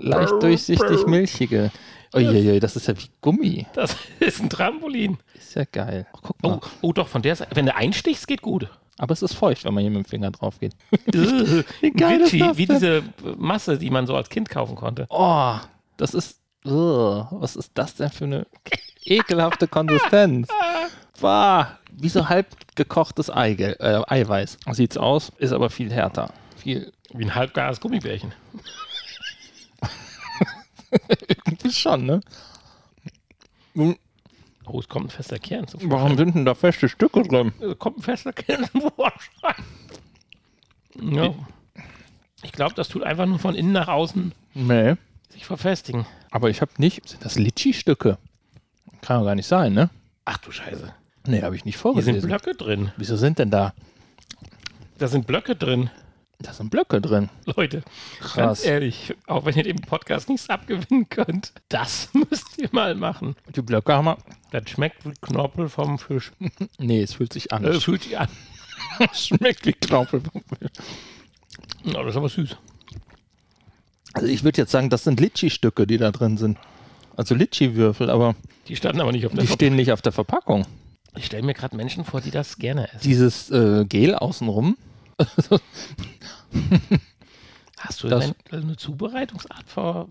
leicht 0.00 0.32
durchsichtig 0.42 1.06
milchige. 1.06 1.70
Uiuiui, 2.14 2.60
das 2.60 2.76
ist 2.76 2.86
ja 2.86 2.96
wie 2.96 3.10
Gummi. 3.20 3.66
Das 3.74 3.96
ist 4.20 4.40
ein 4.40 4.50
Trampolin. 4.50 5.18
Ist 5.34 5.54
ja 5.54 5.64
geil. 5.64 6.06
Ach, 6.12 6.20
guck 6.22 6.42
mal. 6.42 6.60
Oh, 6.62 6.68
oh 6.82 6.92
doch, 6.92 7.08
von 7.08 7.22
der 7.22 7.36
Seite. 7.36 7.54
Wenn 7.56 7.66
du 7.66 7.74
einstichst, 7.74 8.26
geht 8.26 8.42
gut. 8.42 8.68
Aber 8.96 9.12
es 9.12 9.22
ist 9.22 9.34
feucht, 9.34 9.64
wenn 9.64 9.74
man 9.74 9.82
hier 9.82 9.90
mit 9.90 10.04
dem 10.04 10.08
Finger 10.08 10.30
drauf 10.30 10.60
geht. 10.60 10.74
wie 10.90 11.90
geil 11.90 12.20
ist 12.20 12.40
das 12.40 12.56
wie 12.56 12.66
diese 12.66 13.02
Masse, 13.36 13.76
die 13.76 13.90
man 13.90 14.06
so 14.06 14.14
als 14.14 14.28
Kind 14.28 14.48
kaufen 14.48 14.76
konnte. 14.76 15.06
Oh, 15.10 15.56
das 15.96 16.14
ist. 16.14 16.40
Ugh, 16.64 17.26
was 17.30 17.56
ist 17.56 17.72
das 17.74 17.96
denn 17.96 18.10
für 18.10 18.24
eine 18.24 18.46
ekelhafte 19.04 19.68
Konsistenz? 19.68 20.48
Bah, 21.20 21.78
wie 21.92 22.08
so 22.08 22.28
halb 22.28 22.48
gekochtes 22.74 23.30
Eigelb, 23.30 23.80
äh, 23.80 24.02
Eiweiß. 24.08 24.58
Sieht's 24.72 24.96
aus, 24.96 25.30
ist 25.38 25.52
aber 25.52 25.70
viel 25.70 25.92
härter. 25.92 26.32
Viel 26.56 26.92
Wie 27.12 27.24
ein 27.24 27.34
halbgares 27.36 27.80
Gummibärchen. 27.80 28.32
Irgendwie 31.08 31.70
schon, 31.72 32.06
ne? 32.06 32.20
Nun, 33.74 33.96
Oh, 34.66 34.80
es 34.80 34.88
kommt 34.88 35.06
ein 35.06 35.10
fester 35.10 35.38
Kern 35.38 35.68
zum 35.68 35.90
Warum 35.90 36.16
sind 36.16 36.34
denn 36.34 36.46
da 36.46 36.54
feste 36.54 36.88
Stücke 36.88 37.22
drin? 37.22 37.52
Äh, 37.60 37.74
Kommt 37.74 37.98
ein 37.98 38.02
fester 38.02 38.32
Kern 38.32 38.64
zum 38.72 38.80
Vorschein. 38.96 39.62
Ja. 41.02 41.34
Ich 42.42 42.52
glaube, 42.52 42.74
das 42.74 42.88
tut 42.88 43.02
einfach 43.02 43.26
nur 43.26 43.38
von 43.38 43.54
innen 43.54 43.72
nach 43.72 43.88
außen 43.88 44.32
Nee. 44.54 44.94
sich 45.28 45.44
verfestigen. 45.44 46.06
Aber 46.30 46.48
ich 46.48 46.62
habe 46.62 46.70
nicht. 46.78 47.06
Sind 47.08 47.24
das 47.24 47.36
Litschi-Stücke? 47.38 48.16
Kann 49.02 49.18
doch 49.20 49.26
gar 49.26 49.34
nicht 49.34 49.46
sein, 49.46 49.74
ne? 49.74 49.90
Ach 50.24 50.38
du 50.38 50.50
Scheiße. 50.50 50.94
Nee, 51.26 51.42
habe 51.42 51.56
ich 51.56 51.64
nicht 51.66 51.82
Hier 51.82 52.02
sind. 52.02 52.22
Blöcke 52.22 52.54
drin. 52.54 52.90
Wieso 52.96 53.16
sind 53.16 53.38
denn 53.38 53.50
da? 53.50 53.74
Da 54.98 55.08
sind 55.08 55.26
Blöcke 55.26 55.56
drin. 55.56 55.90
Da 56.44 56.52
sind 56.52 56.70
Blöcke 56.70 57.00
drin. 57.00 57.30
Leute, 57.56 57.82
Krass. 58.20 58.34
ganz 58.36 58.64
ehrlich, 58.66 59.14
auch 59.26 59.46
wenn 59.46 59.54
ihr 59.56 59.62
dem 59.62 59.76
Podcast 59.76 60.28
nichts 60.28 60.50
abgewinnen 60.50 61.08
könnt, 61.08 61.52
das 61.70 62.10
müsst 62.30 62.58
ihr 62.58 62.68
mal 62.72 62.94
machen. 62.94 63.34
Die 63.56 63.62
Blöcke 63.62 63.94
haben 63.94 64.04
wir. 64.04 64.18
Das 64.50 64.68
schmeckt 64.68 65.04
wie 65.06 65.14
Knorpel 65.22 65.68
vom 65.68 65.98
Fisch. 65.98 66.32
Nee, 66.78 67.02
es 67.02 67.14
fühlt 67.14 67.32
sich 67.32 67.52
an. 67.52 67.64
Äh, 67.64 67.68
Es 67.70 67.84
fühlt 67.84 68.02
sich 68.02 68.18
an. 68.18 68.28
schmeckt 69.14 69.64
wie 69.66 69.72
Knorpel. 69.72 70.22
Ja, 71.84 72.02
das 72.02 72.10
ist 72.10 72.16
aber 72.16 72.28
süß. 72.28 72.56
Also 74.12 74.26
ich 74.28 74.44
würde 74.44 74.60
jetzt 74.60 74.70
sagen, 74.70 74.90
das 74.90 75.04
sind 75.04 75.18
Litschi-Stücke, 75.20 75.86
die 75.86 75.96
da 75.98 76.10
drin 76.12 76.36
sind. 76.36 76.58
Also 77.16 77.34
Litschi-Würfel, 77.34 78.10
aber 78.10 78.34
Die 78.68 78.76
standen 78.76 79.00
aber 79.00 79.12
nicht 79.12 79.24
auf 79.26 79.32
der 79.32 79.40
die 79.40 79.46
Verpackung. 79.46 79.66
stehen 79.66 79.76
nicht 79.76 79.92
auf 79.92 80.02
der 80.02 80.12
Verpackung. 80.12 80.66
Ich 81.16 81.26
stelle 81.26 81.42
mir 81.44 81.54
gerade 81.54 81.74
Menschen 81.76 82.04
vor, 82.04 82.20
die 82.20 82.30
das 82.30 82.58
gerne 82.58 82.88
essen. 82.88 83.00
Dieses 83.02 83.50
äh, 83.50 83.84
Gel 83.86 84.14
außenrum, 84.14 84.76
Hast 87.78 88.02
du 88.02 88.08
Das- 88.08 88.32
eine 88.50 88.76
Zubereitungsart 88.76 89.68
vor, 89.68 90.08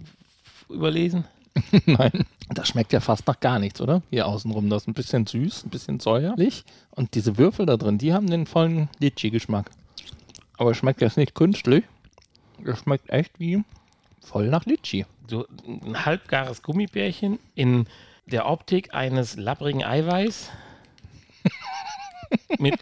überlesen? 0.70 1.26
nein, 1.86 2.26
das 2.50 2.70
schmeckt 2.70 2.94
ja 2.94 3.00
fast 3.00 3.28
nach 3.28 3.40
gar 3.40 3.60
nichts, 3.60 3.80
oder? 3.80 4.02
Hier 4.10 4.26
außenrum, 4.28 4.70
das 4.70 4.84
ist 4.84 4.88
ein 4.88 4.94
bisschen 4.96 5.28
süß, 5.28 5.66
ein 5.66 5.70
bisschen 5.70 6.00
säuerlich. 6.00 6.64
Und 6.92 7.14
diese 7.14 7.38
Würfel 7.38 7.66
da 7.68 7.78
drin, 7.78 8.00
die 8.00 8.12
haben 8.14 8.28
den 8.28 8.48
vollen 8.48 8.90
Litschi-Geschmack. 9.00 9.70
Aber 10.58 10.72
es 10.72 10.78
schmeckt 10.78 11.02
jetzt 11.02 11.18
nicht 11.18 11.36
künstlich. 11.36 11.84
Es 12.66 12.80
schmeckt 12.80 13.10
echt 13.12 13.40
wie 13.40 13.64
voll 14.22 14.48
nach 14.48 14.66
Litschi. 14.66 15.06
So 15.30 15.46
ein 15.68 16.06
halbgares 16.06 16.64
Gummibärchen 16.64 17.38
in 17.56 17.88
der 18.26 18.48
Optik 18.48 18.94
eines 18.94 19.36
labbrigen 19.36 19.84
Eiweiß 19.84 20.50
mit 22.60 22.76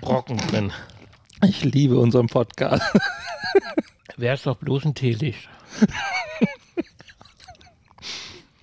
Brocken 0.00 0.36
drin. 0.38 0.72
Ich 1.44 1.64
liebe 1.64 1.98
unseren 1.98 2.26
Podcast. 2.26 2.82
Wäre 4.16 4.34
es 4.34 4.42
doch 4.42 4.56
bloß 4.56 4.84
ein 4.86 4.94
Teelicht. 4.94 5.48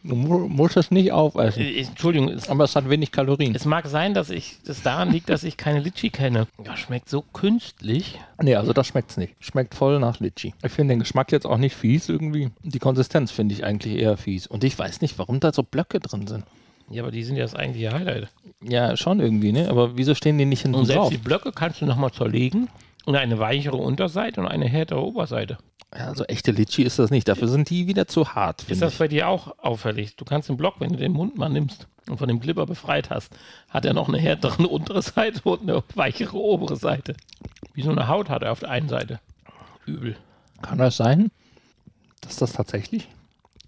Du 0.04 0.16
mu 0.16 0.48
musst 0.48 0.78
es 0.78 0.92
nicht 0.92 1.12
aufessen. 1.12 1.64
Äh, 1.64 1.82
Entschuldigung, 1.82 2.30
es, 2.30 2.48
Aber 2.48 2.66
es 2.66 2.76
hat 2.76 2.88
wenig 2.90 3.12
Kalorien. 3.12 3.56
es 3.56 3.66
mag 3.66 3.88
sein, 3.88 4.14
dass 4.14 4.30
ich 4.30 4.58
das 4.64 4.84
daran 4.84 5.12
liegt, 5.12 5.30
dass 5.30 5.44
ich 5.44 5.58
keine 5.58 5.80
Litschi 5.80 6.12
kenne. 6.12 6.48
Ja, 6.64 6.78
schmeckt 6.78 7.10
so 7.10 7.24
künstlich. 7.34 8.20
Nee, 8.40 8.56
also 8.56 8.72
das 8.72 8.86
schmeckt's 8.88 9.18
nicht. 9.18 9.34
Schmeckt 9.40 9.74
voll 9.74 10.00
nach 10.00 10.20
Litschi. 10.20 10.54
Ich 10.64 10.72
finde 10.72 10.94
den 10.94 11.00
Geschmack 11.00 11.32
jetzt 11.32 11.48
auch 11.48 11.58
nicht 11.58 11.76
fies 11.76 12.08
irgendwie. 12.08 12.52
Die 12.62 12.78
Konsistenz 12.80 13.32
finde 13.32 13.56
ich 13.56 13.64
eigentlich 13.64 13.96
eher 13.96 14.16
fies. 14.18 14.46
Und 14.46 14.64
ich 14.64 14.78
weiß 14.78 15.02
nicht, 15.02 15.18
warum 15.18 15.40
da 15.40 15.52
so 15.52 15.64
Blöcke 15.64 16.00
drin 16.00 16.28
sind. 16.28 16.44
Ja, 16.90 17.02
aber 17.02 17.12
die 17.12 17.24
sind 17.24 17.36
ja 17.36 17.44
das 17.44 17.56
eigentliche 17.56 17.92
Highlight. 17.92 18.28
Ja, 18.62 18.96
schon 18.96 19.20
irgendwie, 19.20 19.52
ne? 19.52 19.70
Aber 19.70 19.98
wieso 19.98 20.14
stehen 20.16 20.38
die 20.38 20.46
nicht 20.46 20.62
hinten 20.62 20.78
Und 20.80 20.86
selbst 20.86 21.00
drauf? 21.02 21.10
die 21.10 21.18
Blöcke 21.18 21.52
kannst 21.52 21.82
du 21.82 21.86
nochmal 21.86 22.12
zerlegen 22.12 22.70
und 23.06 23.16
eine 23.16 23.40
weichere 23.40 23.78
Unterseite 23.78 24.42
und 24.42 24.48
eine 24.48 24.66
härtere 24.68 25.02
Oberseite. 25.04 25.58
Ja, 25.98 26.08
also 26.08 26.26
echte 26.26 26.52
Litschi 26.52 26.84
ist 26.84 27.00
das 27.00 27.10
nicht. 27.10 27.28
Dafür 27.28 27.48
sind 27.48 27.70
die 27.70 27.88
wieder 27.88 28.08
zu 28.08 28.36
hart, 28.36 28.64
Ist 28.70 28.82
das 28.82 28.94
ich. 28.94 29.00
bei 29.00 29.08
dir 29.08 29.30
auch 29.30 29.58
auffällig? 29.60 30.16
Du 30.16 30.26
kannst 30.26 30.50
den 30.50 30.58
Block, 30.58 30.76
wenn 30.80 30.92
du 30.92 30.98
den 30.98 31.14
Mund 31.14 31.38
mal 31.38 31.50
nimmst 31.50 31.88
und 32.10 32.18
von 32.18 32.28
dem 32.28 32.40
Glibber 32.40 32.66
befreit 32.66 33.10
hast, 33.10 33.32
hat 33.70 33.86
er 33.86 33.94
noch 33.94 34.08
eine 34.10 34.18
härtere 34.20 34.68
untere 34.68 35.02
Seite 35.02 35.42
und 35.44 35.62
eine 35.62 35.84
weichere 35.96 36.38
obere 36.38 36.76
Seite. 36.76 37.16
Wie 37.74 37.82
so 37.82 37.92
eine 37.92 38.08
Haut 38.08 38.30
hat 38.30 38.44
er 38.44 38.52
auf 38.52 38.60
der 38.60 38.70
einen 38.72 38.90
Seite. 38.90 39.20
Übel. 39.86 40.18
Kann 40.62 40.78
das 40.80 40.98
sein, 40.98 41.32
dass 42.22 42.36
das 42.38 42.54
tatsächlich 42.54 43.08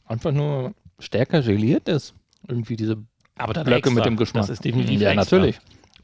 einfach 0.05 0.31
nur 0.31 0.73
stärker 0.99 1.41
geliert 1.41 1.87
ist? 1.87 2.13
Irgendwie 2.47 2.75
diese 2.75 2.97
Aber 3.37 3.53
dann 3.53 3.65
Blöcke 3.65 3.79
extra. 3.89 3.93
mit 3.95 4.05
dem 4.05 4.17
Geschmack. 4.17 4.43
Das 4.43 4.49
ist 4.49 4.63
definitiv 4.65 5.01
Ja, 5.01 5.11
extra. 5.11 5.37
natürlich. 5.37 5.59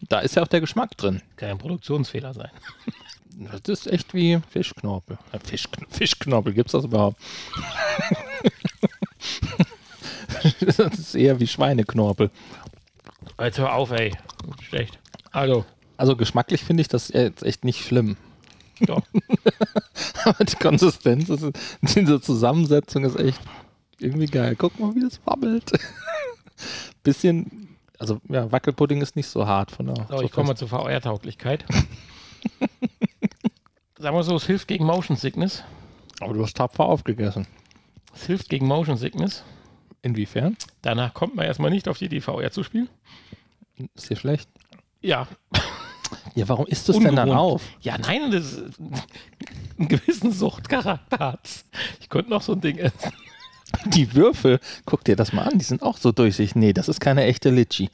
Da 0.09 0.19
ist 0.19 0.35
ja 0.35 0.43
auch 0.43 0.47
der 0.47 0.59
Geschmack 0.61 0.97
drin. 0.97 1.21
Kann 1.37 1.49
ein 1.51 1.57
Produktionsfehler 1.57 2.33
sein. 2.33 2.51
Das 3.35 3.61
ist 3.67 3.87
echt 3.87 4.13
wie 4.13 4.39
Fischknorpel. 4.51 5.17
Fisch, 5.43 5.67
Fischknorpel, 5.89 6.53
gibt's 6.53 6.73
das 6.73 6.85
überhaupt? 6.85 7.19
das 10.59 10.77
ist 10.99 11.15
eher 11.15 11.39
wie 11.39 11.47
Schweineknorpel. 11.47 12.29
Jetzt 13.39 13.57
hör 13.57 13.73
auf, 13.73 13.89
ey. 13.89 14.13
Schlecht. 14.61 14.99
Also, 15.31 15.65
Also 15.97 16.15
geschmacklich 16.15 16.63
finde 16.63 16.81
ich 16.81 16.87
das 16.89 17.07
jetzt 17.09 17.41
echt 17.43 17.65
nicht 17.65 17.83
schlimm. 17.83 18.17
doch. 18.81 19.01
Aber 20.25 20.43
die 20.45 20.55
Konsistenz, 20.55 21.29
ist, 21.29 21.43
diese 21.81 22.21
Zusammensetzung 22.21 23.03
ist 23.05 23.17
echt 23.19 23.41
irgendwie 23.99 24.27
geil. 24.27 24.55
Guck 24.55 24.79
mal, 24.79 24.93
wie 24.95 25.01
das 25.01 25.19
wabbelt. 25.25 25.71
Bisschen, 27.03 27.77
also 27.99 28.19
ja, 28.29 28.51
Wackelpudding 28.51 29.01
ist 29.01 29.15
nicht 29.15 29.27
so 29.27 29.45
hart 29.45 29.71
von 29.71 29.87
der. 29.87 30.07
So, 30.09 30.21
ich 30.21 30.31
komme 30.31 30.49
mal 30.49 30.55
zur 30.55 30.69
VR-Tauglichkeit. 30.69 31.65
Sagen 33.97 34.15
wir 34.15 34.23
so, 34.23 34.35
es 34.35 34.45
hilft 34.45 34.67
gegen 34.67 34.85
Motion 34.85 35.17
Sickness. 35.17 35.63
Aber 36.19 36.33
du 36.33 36.43
hast 36.43 36.57
tapfer 36.57 36.85
aufgegessen. 36.85 37.47
Es 38.13 38.25
hilft 38.25 38.49
gegen 38.49 38.67
Motion 38.67 38.97
Sickness. 38.97 39.43
Inwiefern? 40.01 40.57
Danach 40.81 41.13
kommt 41.13 41.35
man 41.35 41.45
erstmal 41.45 41.71
nicht 41.71 41.87
auf 41.87 41.97
die 41.97 42.05
Idee, 42.05 42.21
VR 42.21 42.51
zu 42.51 42.63
spielen. 42.63 42.89
Ist 43.95 44.09
dir 44.09 44.17
schlecht? 44.17 44.49
Ja, 45.01 45.27
Ja, 46.35 46.47
warum 46.49 46.65
isst 46.67 46.87
du 46.87 46.93
es 46.93 46.99
denn 46.99 47.15
dann 47.15 47.31
auf? 47.31 47.61
Ja, 47.81 47.97
nein, 47.97 48.31
das 48.31 48.53
ist 48.53 48.79
einen 48.79 49.87
gewissen 49.87 50.31
Suchtcharakter 50.31 51.19
hat's. 51.19 51.65
Ich 51.99 52.09
könnte 52.09 52.29
noch 52.29 52.41
so 52.41 52.53
ein 52.53 52.61
Ding 52.61 52.77
essen. 52.77 53.11
Die 53.85 54.13
Würfel, 54.13 54.59
guck 54.85 55.03
dir 55.03 55.15
das 55.15 55.33
mal 55.33 55.43
an, 55.43 55.57
die 55.57 55.65
sind 55.65 55.81
auch 55.81 55.97
so 55.97 56.11
durchsichtig. 56.11 56.55
Nee, 56.55 56.73
das 56.73 56.87
ist 56.87 56.99
keine 56.99 57.23
echte 57.25 57.49
Litschi. 57.49 57.89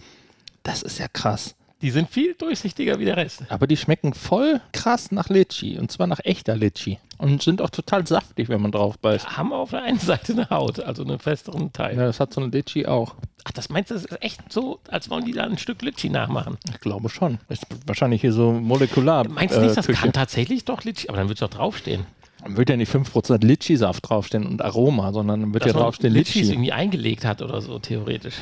Das 0.63 0.83
ist 0.83 0.99
ja 0.99 1.07
krass. 1.07 1.55
Die 1.81 1.91
sind 1.91 2.09
viel 2.09 2.33
durchsichtiger 2.33 2.99
wie 2.99 3.05
der 3.05 3.15
Rest. 3.15 3.43
Aber 3.47 3.65
die 3.65 3.77
schmecken 3.77 4.13
voll 4.13 4.59
krass 4.73 5.13
nach 5.13 5.29
Litschi. 5.29 5.79
Und 5.79 5.89
zwar 5.91 6.07
nach 6.07 6.19
echter 6.25 6.57
Litschi. 6.57 6.99
Und 7.17 7.41
sind 7.41 7.61
auch 7.61 7.69
total 7.69 8.05
saftig, 8.05 8.49
wenn 8.49 8.61
man 8.61 8.71
drauf 8.71 8.99
beißt. 8.99 9.37
Haben 9.37 9.53
auf 9.53 9.69
der 9.69 9.83
einen 9.83 9.99
Seite 9.99 10.33
eine 10.33 10.49
Haut, 10.49 10.81
also 10.81 11.03
einen 11.03 11.19
festeren 11.19 11.71
Teil. 11.71 11.95
Ja, 11.95 12.05
das 12.05 12.19
hat 12.19 12.33
so 12.33 12.41
eine 12.41 12.49
Litschi 12.49 12.85
auch. 12.85 13.15
Ach, 13.45 13.51
das 13.51 13.69
meinst 13.69 13.91
du, 13.91 13.93
das 13.95 14.05
ist 14.05 14.21
echt 14.21 14.51
so, 14.51 14.79
als 14.89 15.09
wollen 15.09 15.23
die 15.23 15.31
da 15.31 15.43
ein 15.43 15.57
Stück 15.57 15.81
Litschi 15.81 16.09
nachmachen? 16.09 16.57
Ich 16.69 16.81
glaube 16.81 17.07
schon. 17.07 17.39
Ist 17.47 17.65
wahrscheinlich 17.85 18.19
hier 18.19 18.33
so 18.33 18.51
molekular. 18.51 19.27
Meinst 19.29 19.55
du 19.55 19.61
nicht, 19.61 19.77
das 19.77 19.85
äh, 19.85 19.91
Küche. 19.91 20.01
kann 20.01 20.13
tatsächlich 20.13 20.65
doch 20.65 20.83
Litschi? 20.83 21.07
Aber 21.07 21.17
dann 21.17 21.29
wird 21.29 21.41
es 21.41 21.49
doch 21.49 21.55
draufstehen. 21.55 22.05
Dann 22.43 22.55
wird 22.57 22.69
ja 22.69 22.77
nicht 22.77 22.91
5% 22.93 23.43
Litschi-Saft 23.45 24.07
draufstehen 24.09 24.45
und 24.45 24.61
Aroma, 24.61 25.11
sondern 25.11 25.41
dann 25.41 25.53
wird 25.53 25.63
ja 25.63 25.67
Dass 25.67 25.75
man 25.75 25.83
draufstehen 25.83 26.13
Litschis 26.13 26.35
Litschi. 26.35 26.53
irgendwie 26.53 26.71
eingelegt 26.71 27.25
hat 27.25 27.41
oder 27.41 27.61
so, 27.61 27.79
theoretisch. 27.79 28.35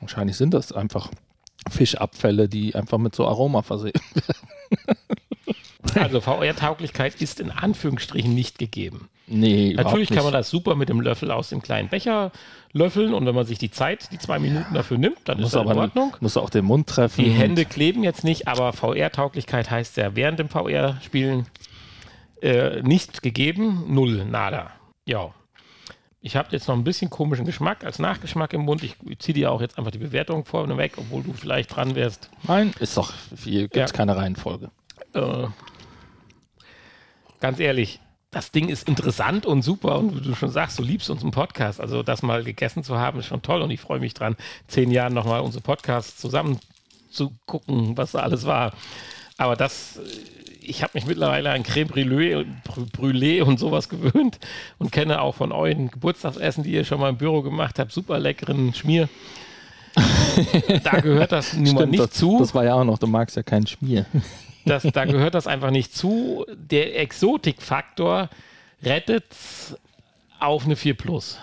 Wahrscheinlich 0.00 0.36
sind 0.36 0.54
das 0.54 0.72
einfach 0.72 1.10
Fischabfälle, 1.70 2.48
die 2.48 2.74
einfach 2.74 2.98
mit 2.98 3.14
so 3.14 3.26
Aroma 3.26 3.62
versehen. 3.62 3.92
Also 5.94 6.20
VR-Tauglichkeit 6.20 7.20
ist 7.22 7.38
in 7.40 7.50
Anführungsstrichen 7.50 8.34
nicht 8.34 8.58
gegeben. 8.58 9.08
Nee, 9.26 9.74
Natürlich 9.74 10.10
kann 10.10 10.24
man 10.24 10.32
das 10.32 10.50
super 10.50 10.74
mit 10.74 10.88
dem 10.88 11.00
Löffel 11.00 11.30
aus 11.30 11.50
dem 11.50 11.62
kleinen 11.62 11.88
Becher 11.88 12.32
löffeln 12.72 13.14
und 13.14 13.24
wenn 13.26 13.34
man 13.34 13.46
sich 13.46 13.58
die 13.58 13.70
Zeit, 13.70 14.10
die 14.10 14.18
zwei 14.18 14.38
Minuten 14.38 14.74
dafür 14.74 14.98
nimmt, 14.98 15.18
dann 15.26 15.38
muss 15.38 15.48
ist 15.48 15.54
das 15.54 15.62
in 15.70 15.78
Ordnung. 15.78 16.16
muss 16.20 16.36
auch 16.36 16.50
den 16.50 16.64
Mund 16.64 16.88
treffen. 16.88 17.24
Die 17.24 17.30
Hände 17.30 17.64
kleben 17.64 18.02
jetzt 18.02 18.24
nicht, 18.24 18.48
aber 18.48 18.72
VR-Tauglichkeit 18.72 19.70
heißt 19.70 19.96
ja 19.96 20.16
während 20.16 20.38
dem 20.40 20.48
VR-Spielen 20.48 21.46
äh, 22.44 22.82
nicht 22.82 23.22
gegeben, 23.22 23.84
null, 23.88 24.24
nada. 24.24 24.70
Ja. 25.06 25.32
Ich 26.20 26.36
habe 26.36 26.48
jetzt 26.52 26.68
noch 26.68 26.74
ein 26.74 26.84
bisschen 26.84 27.10
komischen 27.10 27.44
Geschmack 27.44 27.84
als 27.84 27.98
Nachgeschmack 27.98 28.52
im 28.54 28.62
Mund. 28.62 28.82
Ich 28.82 28.96
ziehe 29.18 29.34
dir 29.34 29.50
auch 29.52 29.60
jetzt 29.60 29.76
einfach 29.76 29.90
die 29.90 29.98
Bewertung 29.98 30.44
vorne 30.46 30.76
weg, 30.78 30.92
obwohl 30.96 31.22
du 31.22 31.32
vielleicht 31.34 31.74
dran 31.76 31.94
wärst. 31.94 32.30
Nein, 32.44 32.72
ist 32.80 32.96
doch, 32.96 33.12
hier 33.36 33.62
gibt 33.62 33.76
es 33.76 33.90
Ja. 33.90 33.96
keine 33.96 34.16
Reihenfolge. 34.16 34.70
Äh, 35.12 35.46
ganz 37.40 37.60
ehrlich, 37.60 38.00
das 38.30 38.50
Ding 38.50 38.68
ist 38.68 38.88
interessant 38.88 39.46
und 39.46 39.62
super 39.62 39.98
und 39.98 40.16
wie 40.16 40.26
du 40.28 40.34
schon 40.34 40.50
sagst, 40.50 40.78
du 40.78 40.82
liebst 40.82 41.10
unseren 41.10 41.30
Podcast. 41.30 41.80
Also 41.80 42.02
das 42.02 42.22
mal 42.22 42.42
gegessen 42.42 42.82
zu 42.82 42.98
haben, 42.98 43.18
ist 43.20 43.26
schon 43.26 43.42
toll 43.42 43.62
und 43.62 43.70
ich 43.70 43.80
freue 43.80 44.00
mich 44.00 44.14
dran, 44.14 44.36
zehn 44.66 44.90
Jahren 44.90 45.12
nochmal 45.14 45.40
unsere 45.40 45.62
Podcasts 45.62 46.16
zusammen 46.20 46.58
zu 47.10 47.32
gucken, 47.46 47.96
was 47.96 48.12
da 48.12 48.20
alles 48.20 48.44
war. 48.46 48.72
Aber 49.36 49.56
das, 49.56 49.98
äh, 49.98 50.43
ich 50.64 50.82
habe 50.82 50.92
mich 50.94 51.06
mittlerweile 51.06 51.50
an 51.50 51.62
Creme 51.62 51.88
Brûlée 51.88 52.46
Brûlée 52.92 53.42
und 53.42 53.58
sowas 53.58 53.88
gewöhnt 53.88 54.38
und 54.78 54.92
kenne 54.92 55.20
auch 55.20 55.34
von 55.34 55.52
euren 55.52 55.90
Geburtstagsessen, 55.90 56.64
die 56.64 56.72
ihr 56.72 56.84
schon 56.84 57.00
mal 57.00 57.10
im 57.10 57.16
Büro 57.16 57.42
gemacht 57.42 57.78
habt, 57.78 57.92
super 57.92 58.18
leckeren 58.18 58.74
Schmier. 58.74 59.08
da 60.82 61.00
gehört 61.00 61.32
das 61.32 61.52
nun 61.54 61.74
mal 61.74 61.86
nicht 61.86 62.02
das, 62.02 62.10
zu. 62.10 62.38
das 62.38 62.54
war 62.54 62.64
ja 62.64 62.74
auch 62.74 62.84
noch, 62.84 62.98
du 62.98 63.06
magst 63.06 63.36
ja 63.36 63.42
keinen 63.42 63.66
Schmier. 63.66 64.06
Das, 64.66 64.82
da 64.82 65.04
gehört 65.04 65.34
das 65.34 65.46
einfach 65.46 65.70
nicht 65.70 65.94
zu. 65.94 66.46
Der 66.56 66.98
Exotikfaktor 66.98 68.30
rettet 68.82 69.24
auf 70.40 70.64
eine 70.64 70.76
4 70.76 70.94
Plus. 70.94 71.38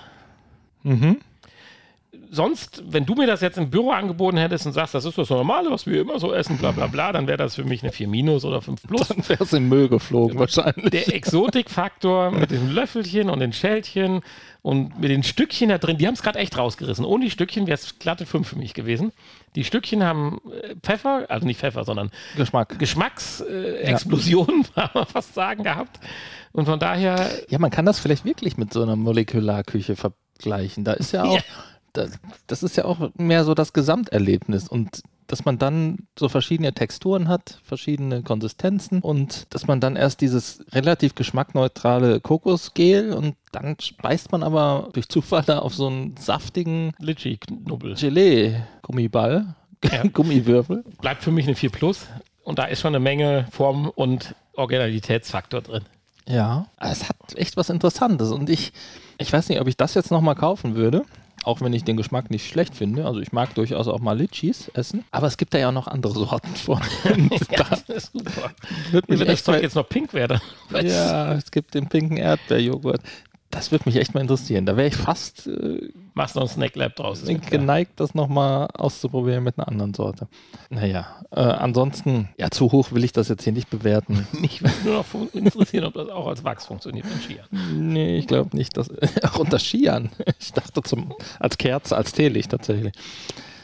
Mhm. 0.83 1.17
Sonst, 2.33 2.81
wenn 2.87 3.05
du 3.05 3.13
mir 3.15 3.27
das 3.27 3.41
jetzt 3.41 3.57
im 3.57 3.69
Büro 3.69 3.91
angeboten 3.91 4.37
hättest 4.37 4.65
und 4.65 4.71
sagst, 4.71 4.93
das 4.95 5.03
ist 5.03 5.17
das 5.17 5.29
Normale, 5.29 5.69
was 5.69 5.85
wir 5.85 5.99
immer 5.99 6.17
so 6.17 6.33
essen, 6.33 6.57
bla 6.57 6.71
bla 6.71 6.87
bla, 6.87 7.11
dann 7.11 7.27
wäre 7.27 7.37
das 7.37 7.55
für 7.55 7.65
mich 7.65 7.83
eine 7.83 7.91
4 7.91 8.07
Minus 8.07 8.45
oder 8.45 8.61
5 8.61 8.83
Plus. 8.87 9.09
Dann 9.09 9.27
wäre 9.27 9.43
es 9.43 9.51
in 9.51 9.67
Müll 9.67 9.89
geflogen 9.89 10.39
wahrscheinlich. 10.39 10.91
Der 10.91 11.13
Exotikfaktor 11.13 12.31
mit 12.31 12.51
dem 12.51 12.71
Löffelchen 12.71 13.29
und 13.29 13.39
den 13.41 13.51
Schältchen 13.51 14.21
und 14.61 14.97
mit 14.97 15.09
den 15.11 15.23
Stückchen 15.23 15.67
da 15.67 15.77
drin, 15.77 15.97
die 15.97 16.07
haben 16.07 16.13
es 16.13 16.23
gerade 16.23 16.39
echt 16.39 16.57
rausgerissen. 16.57 17.03
Ohne 17.03 17.25
die 17.25 17.31
Stückchen 17.31 17.67
wäre 17.67 17.75
es 17.75 17.99
glatte 17.99 18.25
5 18.25 18.47
für 18.47 18.57
mich 18.57 18.73
gewesen. 18.73 19.11
Die 19.55 19.65
Stückchen 19.65 20.01
haben 20.01 20.39
äh, 20.63 20.75
Pfeffer, 20.81 21.25
also 21.27 21.45
nicht 21.45 21.59
Pfeffer, 21.59 21.83
sondern 21.83 22.11
Geschmack. 22.37 22.79
Geschmacksexplosion, 22.79 23.75
äh, 23.75 23.91
Explosion, 23.91 24.65
kann 24.73 24.89
man 24.93 25.05
fast 25.05 25.33
sagen, 25.33 25.63
gehabt. 25.63 25.99
Und 26.53 26.65
von 26.65 26.79
daher, 26.79 27.29
Ja, 27.49 27.59
man 27.59 27.71
kann 27.71 27.85
das 27.85 27.99
vielleicht 27.99 28.23
wirklich 28.23 28.55
mit 28.55 28.71
so 28.71 28.81
einer 28.83 28.95
Molekularküche 28.95 29.97
vergleichen. 29.97 30.85
Da 30.85 30.93
ist 30.93 31.11
ja 31.11 31.25
auch, 31.25 31.35
Ja. 31.35 31.41
Da, 31.93 32.07
das 32.47 32.63
ist 32.63 32.77
ja 32.77 32.85
auch 32.85 33.09
mehr 33.15 33.43
so 33.43 33.53
das 33.53 33.73
Gesamterlebnis. 33.73 34.67
Und 34.67 35.01
dass 35.27 35.45
man 35.45 35.57
dann 35.57 36.07
so 36.19 36.27
verschiedene 36.27 36.73
Texturen 36.73 37.29
hat, 37.29 37.59
verschiedene 37.63 38.21
Konsistenzen 38.21 38.99
und 39.01 39.45
dass 39.53 39.65
man 39.65 39.79
dann 39.79 39.95
erst 39.95 40.19
dieses 40.19 40.65
relativ 40.73 41.15
geschmackneutrale 41.15 42.19
Kokosgel 42.19 43.13
und 43.13 43.35
dann 43.53 43.77
speist 43.79 44.33
man 44.33 44.43
aber 44.43 44.89
durch 44.91 45.07
Zufall 45.07 45.43
da 45.43 45.59
auf 45.59 45.73
so 45.73 45.87
einen 45.87 46.17
saftigen 46.17 46.91
Litchi-Knubbel. 46.99 47.95
Gelee-Gummiball, 47.95 49.55
Ja. 49.85 50.03
Gummiwürfel. 50.13 50.83
Bleibt 50.99 51.23
für 51.23 51.31
mich 51.31 51.47
eine 51.47 51.55
4 51.55 51.69
Plus. 51.69 52.07
Und 52.43 52.59
da 52.59 52.65
ist 52.65 52.81
schon 52.81 52.93
eine 52.93 52.99
Menge 52.99 53.47
Form 53.51 53.89
und 53.89 54.35
Originalitätsfaktor 54.55 55.61
drin. 55.61 55.83
Ja, 56.27 56.67
es 56.79 57.07
hat 57.07 57.15
echt 57.35 57.57
was 57.57 57.69
Interessantes 57.69 58.31
und 58.31 58.49
ich, 58.49 58.73
ich 59.17 59.31
weiß 59.31 59.49
nicht, 59.49 59.59
ob 59.59 59.67
ich 59.67 59.77
das 59.77 59.93
jetzt 59.95 60.11
nochmal 60.11 60.35
kaufen 60.35 60.75
würde. 60.75 61.03
Auch 61.43 61.61
wenn 61.61 61.73
ich 61.73 61.83
den 61.83 61.97
Geschmack 61.97 62.29
nicht 62.29 62.47
schlecht 62.47 62.75
finde. 62.75 63.05
Also 63.05 63.19
ich 63.19 63.31
mag 63.31 63.55
durchaus 63.55 63.87
auch 63.87 63.99
mal 63.99 64.17
Litchis 64.17 64.69
essen. 64.75 65.03
Aber 65.11 65.27
es 65.27 65.37
gibt 65.37 65.53
da 65.53 65.57
ja 65.57 65.69
auch 65.69 65.73
noch 65.73 65.87
andere 65.87 66.13
Sorten 66.13 66.55
von. 66.55 66.79
Da 67.57 67.63
das 67.63 67.81
ist 67.89 68.13
super. 68.13 68.51
wird 68.91 69.09
mich 69.09 69.19
Wenn 69.19 69.27
das 69.27 69.43
Zeug 69.43 69.61
jetzt 69.61 69.75
noch 69.75 69.87
pink 69.87 70.13
wäre, 70.13 70.39
dann 70.69 70.85
Ja, 70.85 71.33
es 71.33 71.49
gibt 71.51 71.73
den 71.73 71.87
pinken 71.89 72.17
Erdbeerjoghurt. 72.17 73.01
Das 73.51 73.71
würde 73.71 73.83
mich 73.85 73.97
echt 73.97 74.13
mal 74.13 74.21
interessieren. 74.21 74.65
Da 74.65 74.77
wäre 74.77 74.87
ich 74.87 74.95
fast 74.95 75.47
äh, 75.47 75.89
machst 76.13 76.35
du 76.35 76.39
noch 76.39 76.47
ein 76.47 76.53
Snack 76.53 76.75
Lab 76.75 76.95
draus. 76.95 77.23
geneigt, 77.23 77.99
das 77.99 78.13
nochmal 78.15 78.67
auszuprobieren 78.73 79.43
mit 79.43 79.57
einer 79.57 79.67
anderen 79.67 79.93
Sorte. 79.93 80.27
Naja, 80.69 81.21
äh, 81.31 81.39
ansonsten, 81.39 82.29
ja, 82.37 82.49
zu 82.49 82.71
hoch 82.71 82.91
will 82.91 83.03
ich 83.03 83.11
das 83.11 83.29
jetzt 83.29 83.43
hier 83.43 83.53
nicht 83.53 83.69
bewerten. 83.69 84.27
Mich 84.39 84.61
würde 84.61 84.75
nur 84.83 84.93
noch 84.95 85.33
interessieren, 85.33 85.85
ob 85.85 85.93
das 85.93 86.09
auch 86.09 86.27
als 86.27 86.43
Wachs 86.43 86.65
funktioniert 86.65 87.05
mit 87.05 87.23
Skiern. 87.23 87.47
Nee, 87.73 88.17
ich 88.17 88.27
glaube 88.27 88.55
nicht, 88.55 88.77
dass. 88.77 88.89
Auch 89.23 89.39
unter 89.39 89.59
Skiern. 89.59 90.09
Ich 90.39 90.53
dachte 90.53 90.81
zum, 90.83 91.13
als 91.39 91.57
Kerze, 91.57 91.95
als 91.95 92.11
Teelicht 92.13 92.51
tatsächlich. 92.51 92.93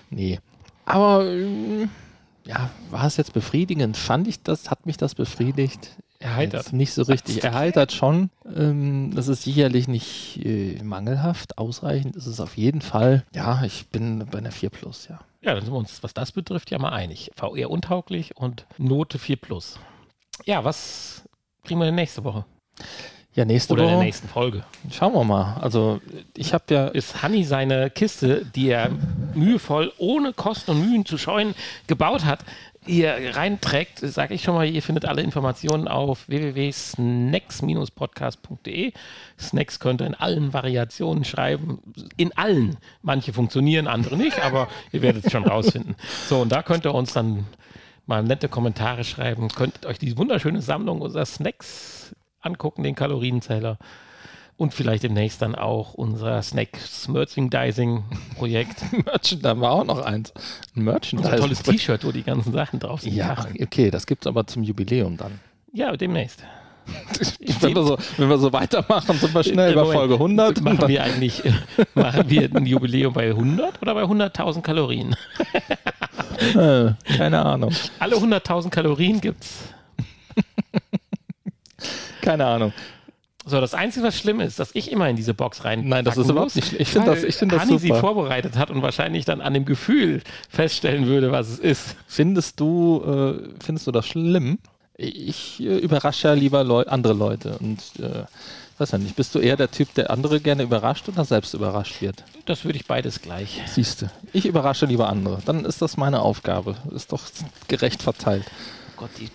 Nee. 0.10 0.40
Aber 0.86 1.26
ähm, 1.26 1.90
ja, 2.46 2.70
war 2.92 3.06
es 3.06 3.18
jetzt 3.18 3.34
befriedigend? 3.34 3.98
Fand 3.98 4.28
ich 4.28 4.42
das? 4.42 4.70
Hat 4.70 4.86
mich 4.86 4.98
das 4.98 5.16
befriedigt? 5.16 5.98
Erheitert. 6.20 6.64
Jetzt 6.64 6.74
Nicht 6.74 6.94
so 6.94 7.04
richtig. 7.04 7.44
Erheitert 7.44 7.92
schon. 7.92 8.30
Ähm, 8.56 9.14
das 9.16 9.28
ist 9.28 9.44
sicherlich 9.44 9.88
nicht 9.88 10.40
äh, 10.44 10.82
mangelhaft, 10.84 11.58
ausreichend. 11.58 12.16
ist 12.16 12.26
es 12.26 12.40
auf 12.40 12.58
jeden 12.58 12.82
Fall. 12.82 13.24
Ja, 13.36 13.64
ich 13.64 13.88
bin 13.90 14.26
bei 14.32 14.40
einer 14.40 14.52
4 14.52 14.70
Plus, 14.70 15.08
ja. 15.08 15.20
Ja, 15.42 15.54
dann 15.54 15.64
sind 15.64 15.74
wir 15.74 15.78
uns, 15.78 16.02
was 16.02 16.14
das 16.14 16.32
betrifft, 16.32 16.72
ja 16.72 16.80
mal 16.80 16.90
einig. 16.92 17.32
VR 17.36 17.70
untauglich 17.70 18.36
und 18.36 18.66
Note 18.78 19.20
4 19.20 19.36
Plus. 19.38 19.80
Ja, 20.46 20.64
was 20.64 21.24
kriegen 21.64 21.80
wir 21.80 21.86
denn 21.86 21.96
nächste 21.96 22.24
Woche? 22.24 22.46
Ja, 23.34 23.46
nächste 23.46 23.74
Oder 23.74 23.84
in 23.84 23.90
der 23.90 23.98
Woche. 23.98 24.06
nächsten 24.06 24.28
Folge? 24.28 24.64
Schauen 24.92 25.14
wir 25.14 25.24
mal. 25.24 25.58
Also, 25.62 26.02
ich 26.36 26.56
habe 26.56 26.64
ja. 26.74 26.88
Ist 26.88 27.22
Hanni 27.22 27.44
seine 27.44 27.92
Kiste, 27.92 28.44
die 28.56 28.70
er 28.70 28.90
mühevoll, 29.36 29.94
ohne 30.00 30.34
Kosten 30.34 30.72
und 30.72 30.90
Mühen 30.90 31.06
zu 31.06 31.20
scheuen, 31.20 31.54
gebaut 31.86 32.26
hat, 32.26 32.40
hier 32.88 33.36
reinträgt, 33.36 34.00
sage 34.00 34.34
ich 34.34 34.42
schon 34.44 34.56
mal, 34.56 34.68
ihr 34.68 34.82
findet 34.82 35.06
alle 35.06 35.22
Informationen 35.22 35.88
auf 35.88 36.28
www.snacks-podcast.de. 36.28 38.94
Snacks 39.40 39.80
könnt 39.80 40.02
ihr 40.02 40.08
in 40.08 40.16
allen 40.16 40.54
Variationen 40.54 41.24
schreiben, 41.24 41.80
in 42.16 42.36
allen. 42.36 42.78
Manche 43.02 43.34
funktionieren, 43.34 43.88
andere 43.88 44.18
nicht, 44.18 44.44
aber 44.44 44.68
ihr 44.92 45.02
werdet 45.02 45.26
es 45.26 45.32
schon 45.32 45.46
rausfinden. 45.48 45.96
So, 46.28 46.42
und 46.42 46.52
da 46.52 46.64
könnt 46.64 46.86
ihr 46.86 46.96
uns 46.96 47.14
dann 47.14 47.46
mal 48.08 48.24
nette 48.24 48.50
Kommentare 48.50 49.04
schreiben, 49.04 49.50
könnt 49.50 49.86
euch 49.86 50.00
die 50.00 50.18
wunderschöne 50.18 50.62
Sammlung 50.62 51.02
unserer 51.02 51.26
Snacks 51.26 52.16
angucken, 52.40 52.84
den 52.84 52.96
Kalorienzähler. 52.96 53.78
Und 54.58 54.74
vielleicht 54.74 55.04
demnächst 55.04 55.44
dann 55.44 55.54
auch 55.54 55.94
unser 55.94 56.42
Snacks 56.42 57.08
Merchandising-Projekt. 57.08 58.92
Merchant, 59.06 59.46
da 59.46 59.60
war 59.60 59.72
auch 59.72 59.86
noch 59.86 60.04
eins. 60.04 60.34
Ein 60.76 60.84
Merchandise. 60.84 61.30
Unser 61.30 61.42
tolles 61.42 61.62
T-Shirt, 61.62 62.04
wo 62.04 62.12
die 62.12 62.24
ganzen 62.24 62.52
Sachen 62.54 62.80
drauf 62.80 63.02
sind. 63.02 63.14
Ja, 63.14 63.46
okay, 63.62 63.92
das 63.92 64.08
gibt 64.08 64.26
es 64.26 64.28
aber 64.28 64.48
zum 64.48 64.64
Jubiläum 64.64 65.16
dann. 65.16 65.40
ja 65.74 65.96
demnächst. 65.96 66.44
wenn, 67.62 67.76
wir 67.76 67.84
so, 67.84 67.98
wenn 68.18 68.30
wir 68.30 68.38
so 68.38 68.52
weitermachen, 68.52 69.18
sind 69.18 69.36
wir 69.36 69.44
schnell 69.44 69.74
bei 69.74 69.82
Moment, 69.82 70.00
Folge 70.00 70.14
100. 70.16 70.62
Machen 70.62 70.88
wir 70.88 71.04
eigentlich 71.04 71.46
äh, 71.46 71.52
machen 71.94 72.30
wir 72.30 72.50
ein 72.56 72.66
Jubiläum 72.66 73.14
bei 73.14 73.28
100 73.28 73.82
oder 73.82 73.94
bei 73.94 74.04
100.000 74.04 74.62
Kalorien? 74.62 75.16
Äh, 76.56 76.94
keine 77.18 77.46
Ahnung. 77.46 77.74
Alle 78.00 78.16
100.000 78.16 78.70
Kalorien 78.70 79.22
gibt's. 79.22 79.66
Keine 82.22 82.46
Ahnung. 82.46 82.74
So, 83.50 83.62
das 83.62 83.74
Einzige, 83.74 84.06
was 84.06 84.18
schlimm 84.20 84.42
ist, 84.42 84.60
dass 84.60 84.72
ich 84.74 84.92
immer 84.92 85.08
in 85.10 85.16
diese 85.16 85.34
Box 85.34 85.64
rein. 85.64 85.88
Nein, 85.88 86.04
das 86.04 86.18
ist 86.18 86.30
überhaupt 86.30 86.56
nicht 86.56 86.68
schlimm. 86.68 86.82
Ich 86.82 86.90
finde 86.90 87.12
das- 87.16 87.24
ich 87.24 87.36
finde 87.36 87.56
das 87.56 87.64
Hanni 87.66 87.80
sie 87.80 87.88
super. 87.88 88.00
vorbereitet 88.02 88.58
hat 88.58 88.70
und 88.70 88.82
wahrscheinlich 88.82 89.24
dann 89.24 89.40
an 89.40 89.54
dem 89.54 89.64
Gefühl 89.66 90.22
feststellen 90.50 91.06
würde, 91.08 91.32
was 91.32 91.48
es 91.50 91.60
ist. 91.60 91.96
Findest 92.08 92.60
du, 92.60 93.02
äh, 93.06 93.64
findest 93.64 93.88
du 93.88 93.92
das 93.92 94.06
schlimm? 94.06 94.60
Ich 94.98 95.62
äh, 95.62 95.78
überrasche 95.78 96.28
ja 96.28 96.34
lieber 96.34 96.64
Leu 96.64 96.84
andere 96.88 97.14
Leute. 97.14 97.58
Und 97.60 97.80
äh, 98.00 98.24
weiß 98.80 98.92
ja 98.92 98.98
nicht, 98.98 99.16
bist 99.16 99.34
du 99.34 99.40
eher 99.40 99.56
der 99.56 99.72
Typ, 99.72 99.94
der 99.94 100.10
andere 100.12 100.42
gerne 100.42 100.64
überrascht 100.64 101.08
oder 101.08 101.24
selbst 101.24 101.54
überrascht 101.54 102.02
wird? 102.02 102.24
Das 102.46 102.66
würde 102.66 102.78
ich 102.78 102.86
beides 102.86 103.22
gleich. 103.22 103.62
Siehste, 103.68 104.12
ich 104.34 104.46
überrasche 104.46 104.86
lieber 104.88 105.08
andere. 105.08 105.40
Dann 105.46 105.64
ist 105.66 105.82
das 105.82 105.96
meine 105.96 106.20
Aufgabe. 106.22 106.76
Ist 106.94 107.12
doch 107.14 107.22
gerecht 107.70 108.04
verteilt. 108.04 108.44
Oh 108.96 109.02
Gott, 109.02 109.12
die 109.20 109.30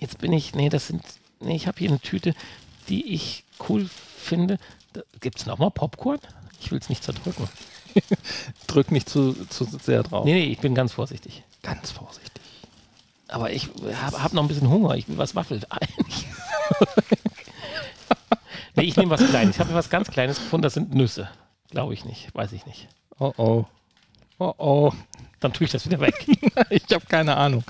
Jetzt 0.00 0.18
bin 0.18 0.32
ich, 0.32 0.54
nee, 0.54 0.68
das 0.68 0.88
sind, 0.88 1.02
ich 1.40 1.66
habe 1.66 1.78
hier 1.78 1.88
eine 1.88 2.00
Tüte, 2.00 2.34
die 2.88 3.14
ich 3.14 3.44
cool 3.68 3.88
finde. 4.18 4.58
Gibt 5.20 5.38
es 5.38 5.46
nochmal 5.46 5.70
Popcorn? 5.70 6.20
Ich 6.60 6.70
will 6.70 6.78
es 6.78 6.88
nicht 6.88 7.04
zerdrücken. 7.04 7.48
Drück 8.66 8.90
nicht 8.90 9.08
zu, 9.08 9.32
zu 9.48 9.64
sehr 9.64 10.02
drauf. 10.02 10.24
Nee, 10.24 10.34
nee, 10.34 10.46
ich 10.46 10.58
bin 10.58 10.74
ganz 10.74 10.92
vorsichtig. 10.92 11.44
Ganz 11.62 11.90
vorsichtig. 11.90 12.42
Aber 13.28 13.50
ich 13.50 13.68
habe 14.02 14.22
hab 14.22 14.32
noch 14.32 14.42
ein 14.42 14.48
bisschen 14.48 14.68
Hunger. 14.68 14.94
Ich 14.94 15.08
will 15.08 15.18
was 15.18 15.34
waffelt. 15.34 15.66
nee, 18.76 18.84
ich 18.84 18.96
nehme 18.96 19.10
was 19.10 19.26
Kleines. 19.26 19.56
Ich 19.56 19.60
habe 19.60 19.74
was 19.74 19.90
ganz 19.90 20.10
Kleines 20.10 20.38
gefunden. 20.38 20.62
Das 20.62 20.74
sind 20.74 20.94
Nüsse. 20.94 21.28
Glaube 21.70 21.94
ich 21.94 22.04
nicht. 22.04 22.34
Weiß 22.34 22.52
ich 22.52 22.66
nicht. 22.66 22.88
Oh 23.18 23.32
oh. 23.36 23.64
Oh 24.38 24.54
oh. 24.58 24.92
Dann 25.40 25.52
tue 25.52 25.64
ich 25.64 25.72
das 25.72 25.86
wieder 25.86 26.00
weg. 26.00 26.26
ich 26.70 26.84
habe 26.92 27.06
keine 27.06 27.36
Ahnung. 27.36 27.64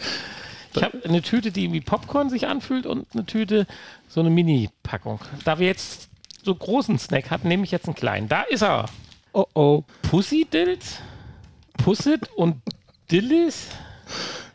Ich 0.76 0.82
habe 0.82 1.00
eine 1.04 1.22
Tüte, 1.22 1.52
die 1.52 1.72
wie 1.72 1.80
Popcorn 1.80 2.30
sich 2.30 2.46
anfühlt 2.48 2.86
und 2.86 3.06
eine 3.14 3.24
Tüte, 3.26 3.66
so 4.08 4.20
eine 4.20 4.30
Mini-Packung. 4.30 5.20
Da 5.44 5.58
wir 5.58 5.66
jetzt 5.66 6.08
so 6.42 6.54
großen 6.54 6.98
Snack 6.98 7.30
hatten, 7.30 7.48
nehme 7.48 7.64
ich 7.64 7.70
jetzt 7.70 7.86
einen 7.86 7.94
kleinen. 7.94 8.28
Da 8.28 8.42
ist 8.42 8.62
er. 8.62 8.86
Oh 9.32 9.46
oh. 9.54 9.82
Pussy 10.02 10.46
Dills, 10.52 10.98
Pussit 11.76 12.28
und 12.36 12.60
Dillis. 13.10 13.68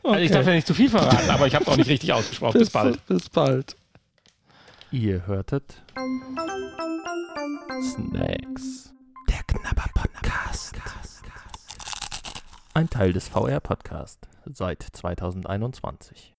Also 0.03 0.19
ich 0.19 0.29
Okay. 0.29 0.33
darf 0.33 0.47
ja 0.47 0.53
nicht 0.53 0.67
zu 0.67 0.73
viel 0.73 0.89
verraten, 0.89 1.29
aber 1.29 1.47
ich 1.47 1.55
habe 1.55 1.65
es 1.65 1.69
auch 1.71 1.77
nicht 1.77 1.89
richtig 1.89 2.13
ausgesprochen. 2.13 2.59
Bis 2.59 2.69
bald. 2.69 3.05
Bis 3.07 3.29
bald. 3.29 3.75
Ihr 4.91 5.25
hörtet 5.27 5.81
Snacks. 7.81 8.93
Der 9.29 9.43
Knabber 9.47 9.89
Podcast. 9.93 10.75
Ein 12.73 12.89
Teil 12.89 13.11
des 13.13 13.27
VR 13.27 13.59
Podcast 13.59 14.28
seit 14.45 14.81
2021. 14.81 16.35